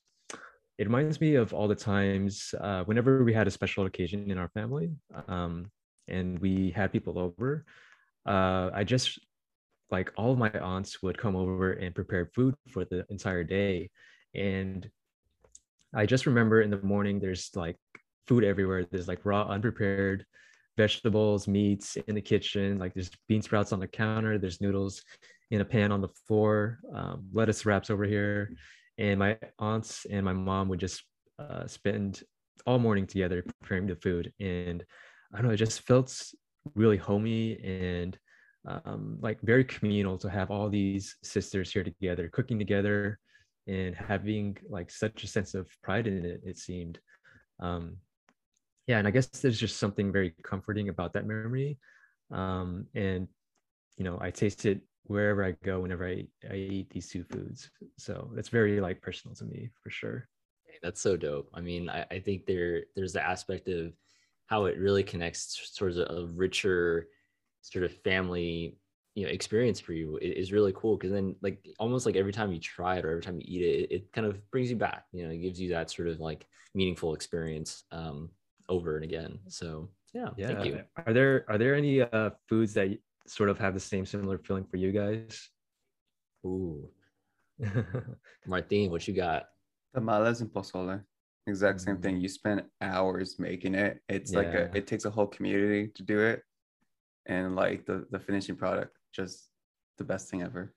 [0.77, 4.37] it reminds me of all the times uh, whenever we had a special occasion in
[4.37, 4.91] our family
[5.27, 5.69] um,
[6.07, 7.65] and we had people over
[8.25, 9.19] uh, i just
[9.91, 13.89] like all of my aunts would come over and prepare food for the entire day
[14.33, 14.89] and
[15.95, 17.77] i just remember in the morning there's like
[18.27, 20.25] food everywhere there's like raw unprepared
[20.75, 25.03] vegetables meats in the kitchen like there's bean sprouts on the counter there's noodles
[25.51, 28.49] in a pan on the floor um, lettuce wraps over here
[28.97, 31.03] and my aunts and my mom would just
[31.39, 32.23] uh, spend
[32.65, 34.31] all morning together preparing the food.
[34.39, 34.83] And
[35.33, 36.15] i don't know it just felt
[36.75, 38.17] really homey and
[38.67, 43.19] um, like very communal to have all these sisters here together cooking together
[43.67, 46.99] and having like such a sense of pride in it it seemed.
[47.59, 47.97] Um,
[48.87, 51.77] yeah and i guess there's just something very comforting about that memory.
[52.31, 53.27] Um, and
[53.97, 57.69] you know i tasted wherever I go, whenever I, I eat these two foods.
[57.97, 60.27] So it's very like personal to me for sure.
[60.81, 61.49] That's so dope.
[61.53, 63.93] I mean, I, I think there there's the aspect of
[64.47, 67.07] how it really connects towards a, a richer
[67.61, 68.77] sort of family
[69.15, 72.51] you know experience for you is really cool because then like almost like every time
[72.51, 74.75] you try it or every time you eat it, it, it kind of brings you
[74.75, 78.29] back you know it gives you that sort of like meaningful experience um
[78.69, 80.47] over and again so yeah, Yeah.
[80.47, 82.97] thank you Are there are there any uh, foods that
[83.27, 85.49] sort of have the same similar feeling for you guys?
[86.45, 86.89] ooh
[88.47, 89.45] martin what you got
[89.93, 91.01] Tamales and pozole.
[91.45, 92.01] Exact same Mm.
[92.01, 92.21] thing.
[92.21, 93.99] You spend hours making it.
[94.09, 96.41] It's like a it takes a whole community to do it.
[97.27, 99.49] And like the the finishing product, just
[99.97, 100.73] the best thing ever.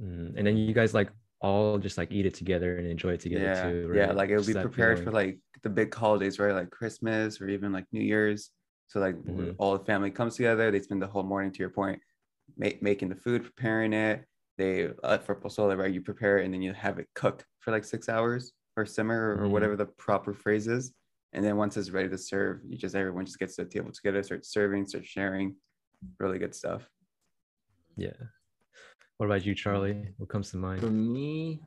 [0.00, 1.10] Mm, and then you guys like
[1.40, 3.62] all just like eat it together and enjoy it together yeah.
[3.70, 3.92] too.
[3.94, 6.54] Yeah, like it'll Just be that prepared for like the big holidays, right?
[6.54, 8.50] Like Christmas or even like New Year's.
[8.88, 9.56] So like w- Mhm.
[9.58, 10.70] all the family comes together.
[10.70, 12.00] They spend the whole morning, to your point,
[12.56, 14.24] ma- making the food, preparing it.
[14.58, 15.92] They uh, for pozole, right?
[15.92, 19.36] You prepare it and then you have it cook for like six hours or simmer
[19.38, 19.50] or Mhm.
[19.50, 20.92] whatever the proper phrase is.
[21.32, 23.92] And then once it's ready to serve, you just everyone just gets to the table
[23.92, 25.56] together, start serving, start sharing.
[26.18, 26.88] Really good stuff.
[27.96, 28.12] Yeah.
[29.18, 30.14] What about you, Charlie?
[30.18, 30.80] What comes to mind?
[30.80, 31.62] For me,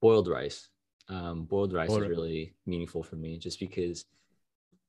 [0.00, 0.68] boiled rice.
[1.08, 4.04] Um, boiled rice Boiled is really meaningful for me just because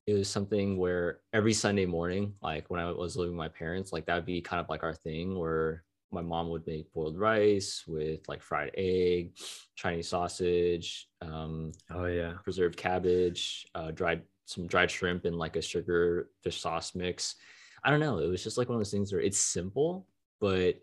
[0.09, 3.91] it was something where every Sunday morning, like when I was living with my parents,
[3.93, 7.17] like that would be kind of like our thing where my mom would make boiled
[7.17, 9.37] rice with like fried egg,
[9.75, 12.33] Chinese sausage, um, Oh yeah.
[12.43, 17.35] preserved cabbage, uh, dried some dried shrimp, and like a sugar fish sauce mix.
[17.83, 18.17] I don't know.
[18.19, 20.07] It was just like one of those things where it's simple,
[20.41, 20.75] but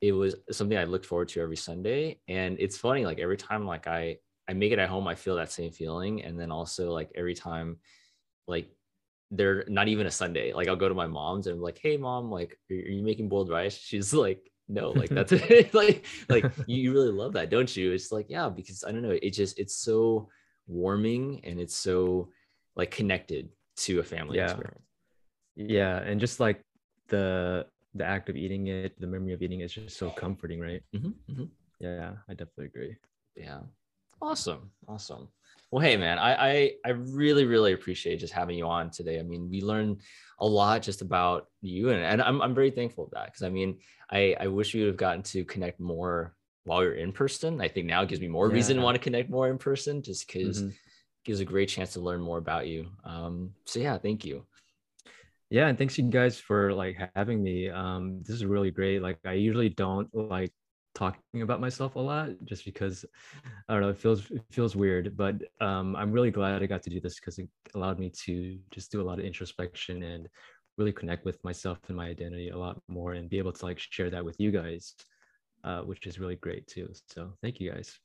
[0.00, 2.20] it was something I looked forward to every Sunday.
[2.28, 5.36] And it's funny, like every time like I I make it at home, I feel
[5.36, 6.22] that same feeling.
[6.22, 7.78] And then also like every time,
[8.48, 8.68] like
[9.30, 10.52] they're not even a Sunday.
[10.52, 13.28] Like I'll go to my mom's and I'm like, hey mom, like are you making
[13.28, 13.76] boiled rice?
[13.90, 15.72] She's like, no, like that's it.
[15.82, 17.92] like like you, really love that, don't you?
[17.92, 20.28] It's like, yeah, because I don't know, it just it's so
[20.66, 22.30] warming and it's so
[22.76, 24.44] like connected to a family Yeah.
[24.44, 24.82] experience.
[25.56, 26.60] Yeah, and just like
[27.08, 30.60] the the act of eating it, the memory of eating it is just so comforting,
[30.60, 30.82] right?
[30.94, 31.48] Mhm, mhm.
[31.80, 32.96] Yeah, I definitely agree.
[33.34, 33.60] Yeah.
[34.20, 34.70] Awesome.
[34.86, 35.28] Awesome.
[35.70, 39.18] Well, hey man, I, I I really, really appreciate just having you on today.
[39.20, 40.00] I mean, we learned
[40.40, 43.50] a lot just about you and, and I'm I'm very thankful for that because I
[43.50, 43.78] mean,
[44.10, 47.60] I, I wish we would have gotten to connect more while we were in person.
[47.60, 50.02] I think now it gives me more reason to want to connect more in person
[50.02, 50.72] just because Mhm.
[51.24, 52.90] gives a great chance to learn more about you.
[53.04, 54.46] Um, so yeah, thank you.
[55.50, 57.70] Yeah, and thanks you guys for like having me.
[57.70, 59.00] Um, this is really great.
[59.00, 60.52] Like I usually don't like
[60.98, 63.04] talking about myself a lot just because
[63.68, 66.82] I don't know, it feels it feels weird, but um I'm really glad I got
[66.84, 70.28] to do this because it allowed me to just do a lot of introspection and
[70.78, 73.78] really connect with myself and my identity a lot more and be able to like
[73.78, 74.94] share that with you guys,
[75.64, 76.88] uh, which is really great too.
[77.12, 77.98] So thank you guys.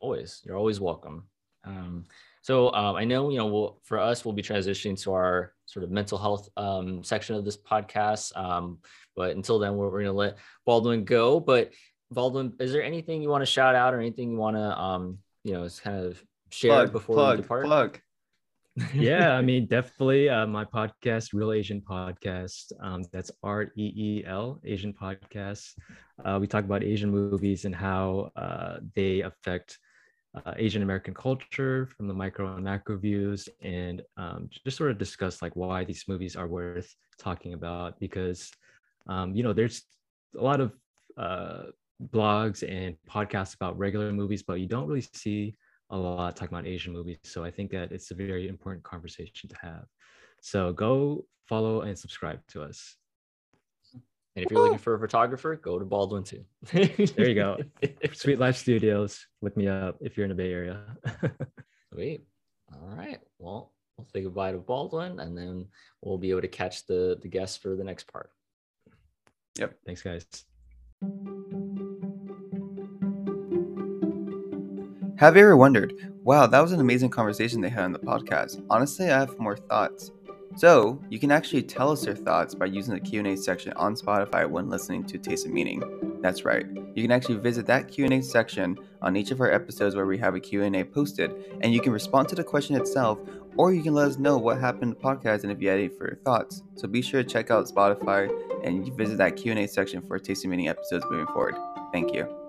[0.00, 1.18] always you're always welcome
[1.66, 2.04] um,
[2.46, 5.82] so um, i know you know we'll, for us we'll be transitioning to our sort
[5.82, 8.78] of mental health um, section of this podcast um,
[9.16, 11.72] but until then we're, we're going to let baldwin go but
[12.12, 15.18] baldwin is there anything you want to shout out or anything you want to um,
[15.42, 18.00] you know kind of share Plug, before plug, we depart plug.
[18.94, 22.72] yeah, I mean, definitely uh, my podcast, Reel Asian Podcast.
[22.80, 25.72] Um, that's R E E L, Asian Podcast.
[26.24, 29.78] Uh, we talk about Asian movies and how uh, they affect
[30.44, 34.98] uh, Asian American culture from the micro and macro views, and um, just sort of
[34.98, 38.50] discuss like why these movies are worth talking about because,
[39.08, 39.84] um, you know, there's
[40.38, 40.72] a lot of
[41.16, 41.64] uh,
[42.12, 45.56] blogs and podcasts about regular movies, but you don't really see
[45.90, 47.18] a lot talking about Asian movies.
[47.24, 49.86] So I think that it's a very important conversation to have.
[50.42, 52.96] So go follow and subscribe to us.
[54.36, 57.58] And if you're looking for a photographer go to baldwin too There you go.
[58.12, 60.80] Sweet Life Studios, look me up if you're in the Bay Area.
[61.92, 62.24] Sweet.
[62.72, 63.20] All right.
[63.38, 65.66] Well, we'll say goodbye to Baldwin, and then
[66.02, 68.30] we'll be able to catch the the guests for the next part.
[69.58, 69.76] Yep.
[69.86, 70.26] Thanks, guys.
[75.18, 78.62] Have you ever wondered, wow, that was an amazing conversation they had on the podcast.
[78.68, 80.10] Honestly, I have more thoughts.
[80.54, 84.48] So, you can actually tell us your thoughts by using the Q&A section on Spotify
[84.48, 85.82] when listening to Taste of Meaning.
[86.22, 86.66] That's right.
[86.94, 90.34] You can actually visit that Q&A section on each of our episodes where we have
[90.34, 93.18] a Q&A posted, and you can respond to the question itself,
[93.56, 95.78] or you can let us know what happened in the podcast and if you had
[95.78, 96.62] any further thoughts.
[96.76, 98.30] So be sure to check out Spotify
[98.64, 101.56] and visit that Q&A section for Taste of Meaning episodes moving forward.
[101.92, 102.45] Thank you.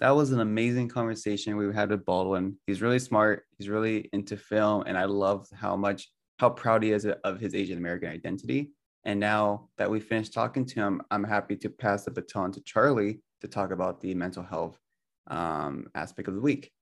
[0.00, 2.58] That was an amazing conversation we had with Baldwin.
[2.66, 3.44] He's really smart.
[3.56, 7.54] He's really into film, and I love how much how proud he is of his
[7.54, 8.72] Asian American identity.
[9.04, 12.60] And now that we finished talking to him, I'm happy to pass the baton to
[12.62, 14.78] Charlie to talk about the mental health
[15.28, 16.72] um, aspect of the week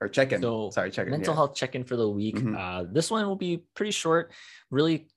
[0.00, 0.40] or check-in.
[0.40, 1.10] So, Sorry, check-in.
[1.10, 1.36] Mental yeah.
[1.36, 2.36] health check in for the week.
[2.36, 2.58] Mhm.
[2.58, 4.32] Uh, this one will be pretty short.
[4.70, 5.08] Really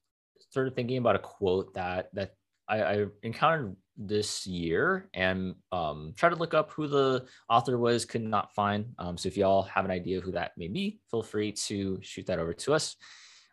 [0.49, 2.33] sort of thinking about a quote that that
[2.67, 8.05] I, I encountered this year and um, try to look up who the author was,
[8.05, 8.93] could not find.
[8.99, 12.27] Um, so if y'all have an idea who that may be, feel free to shoot
[12.27, 12.95] that over to us.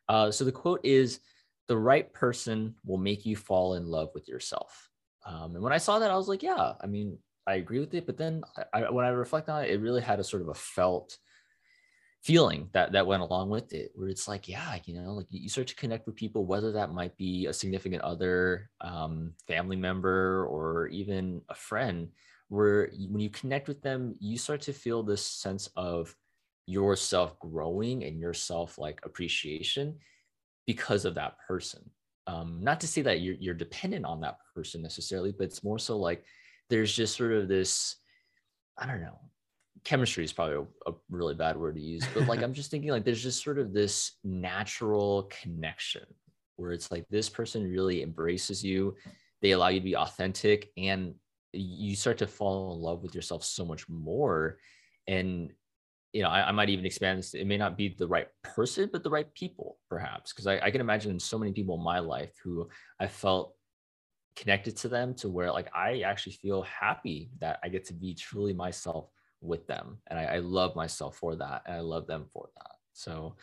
[0.08, 1.20] Uh, so the quote is,
[1.68, 4.90] "The right person will make you fall in love with yourself."
[5.26, 7.94] Um, and when I saw that, I was like, "Yeah, I mean, I agree with
[7.94, 8.42] it." But then
[8.72, 11.16] I, when I reflect on it, it really had a sort of a felt
[12.24, 15.48] feeling that that went along with it where it's like yeah you know like you
[15.48, 20.46] start to connect with people whether that might be a significant other um, family member
[20.46, 22.08] or even a friend
[22.48, 26.16] where when you connect with them you start to feel this sense of
[26.66, 29.94] yourself growing and yourself like appreciation
[30.66, 31.82] because of that person.
[32.26, 35.78] Um, not to say that you're, you're dependent on that person necessarily but it's more
[35.78, 36.24] so like
[36.70, 37.96] there's just sort of this
[38.78, 39.18] i don't know
[39.84, 42.90] chemistry is probably a, a, really bad word to use, but like I'm just thinking
[42.90, 46.04] like there's just sort of this natural connection
[46.56, 48.94] where it's like this person really embraces you,
[49.42, 51.14] they allow you to be authentic, and
[51.52, 54.58] you start to fall in love with yourself so much more.
[55.06, 55.52] And
[56.12, 57.34] you know, I, I might even expand this.
[57.34, 60.70] It may not be the right person, but the right people, perhaps, because I, I
[60.70, 62.68] can imagine so many people in my life who
[63.00, 63.54] I felt
[64.36, 68.14] connected to them to where like I actually feel happy that I get to be
[68.14, 69.08] truly myself
[69.44, 72.72] with them and I, I, love myself for that and i love them for that.
[72.92, 73.36] So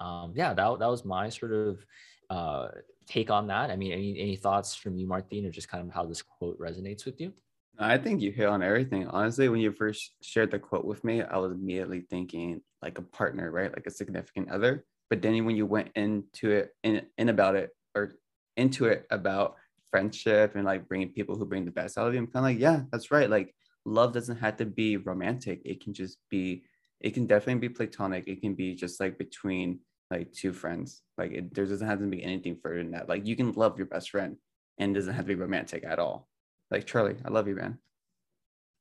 [0.00, 1.84] um, yeah that, that was my sort of
[2.28, 2.68] uh,
[3.06, 3.70] take on that.
[3.70, 6.58] I mean any, any thoughts from you martine or just kind of how this quote
[6.58, 7.32] resonates with you?
[7.78, 9.06] I think you hit on everything.
[9.08, 13.02] Honestly when you first shared the quote with me i was immediately thinking like a
[13.02, 13.72] partner right?
[13.72, 14.84] Like a significant other.
[15.08, 18.16] But then when you went into it in, in about it or
[18.56, 19.56] into it about
[19.90, 22.50] friendship and like bringing people who bring the best out of you i'm kind of
[22.50, 23.30] like yeah that's right.
[23.30, 23.54] Like
[23.86, 25.62] love doesn't have to be romantic.
[25.64, 26.64] It can just be,
[27.00, 28.26] it can definitely be platonic.
[28.26, 29.80] It can be just like between
[30.10, 31.02] like two friends.
[31.16, 33.08] Like it, there doesn't have to be anything further than that.
[33.08, 34.36] Like you can love your best friend
[34.78, 36.28] and it doesn't have to be romantic at all.
[36.70, 37.78] Like Charlie, I love you, man.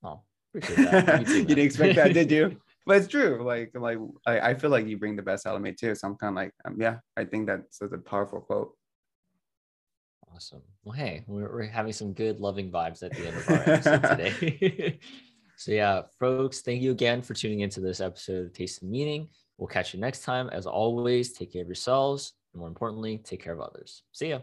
[0.04, 0.22] Oh,
[0.54, 1.28] appreciate that.
[1.28, 2.58] you didn't expect that, did you?
[2.88, 3.44] But it's true.
[3.44, 3.98] Like, like
[4.28, 5.96] I, I feel like you bring the best out of me too.
[5.96, 8.74] So I'm kind of like, um, yeah, I think that's a powerful quote.
[10.36, 10.62] Awesome.
[10.84, 14.02] Well, hey, we're, we're having some good loving vibes at the end of our episode
[14.02, 15.00] today.
[15.56, 19.30] so, yeah, folks, thank you again for tuning into this episode of Taste of Meaning.
[19.58, 20.50] We'll catch you next time.
[20.50, 22.34] As always, take care of yourselves.
[22.54, 24.04] And more importantly, take care of others.
[24.12, 24.40] See ya.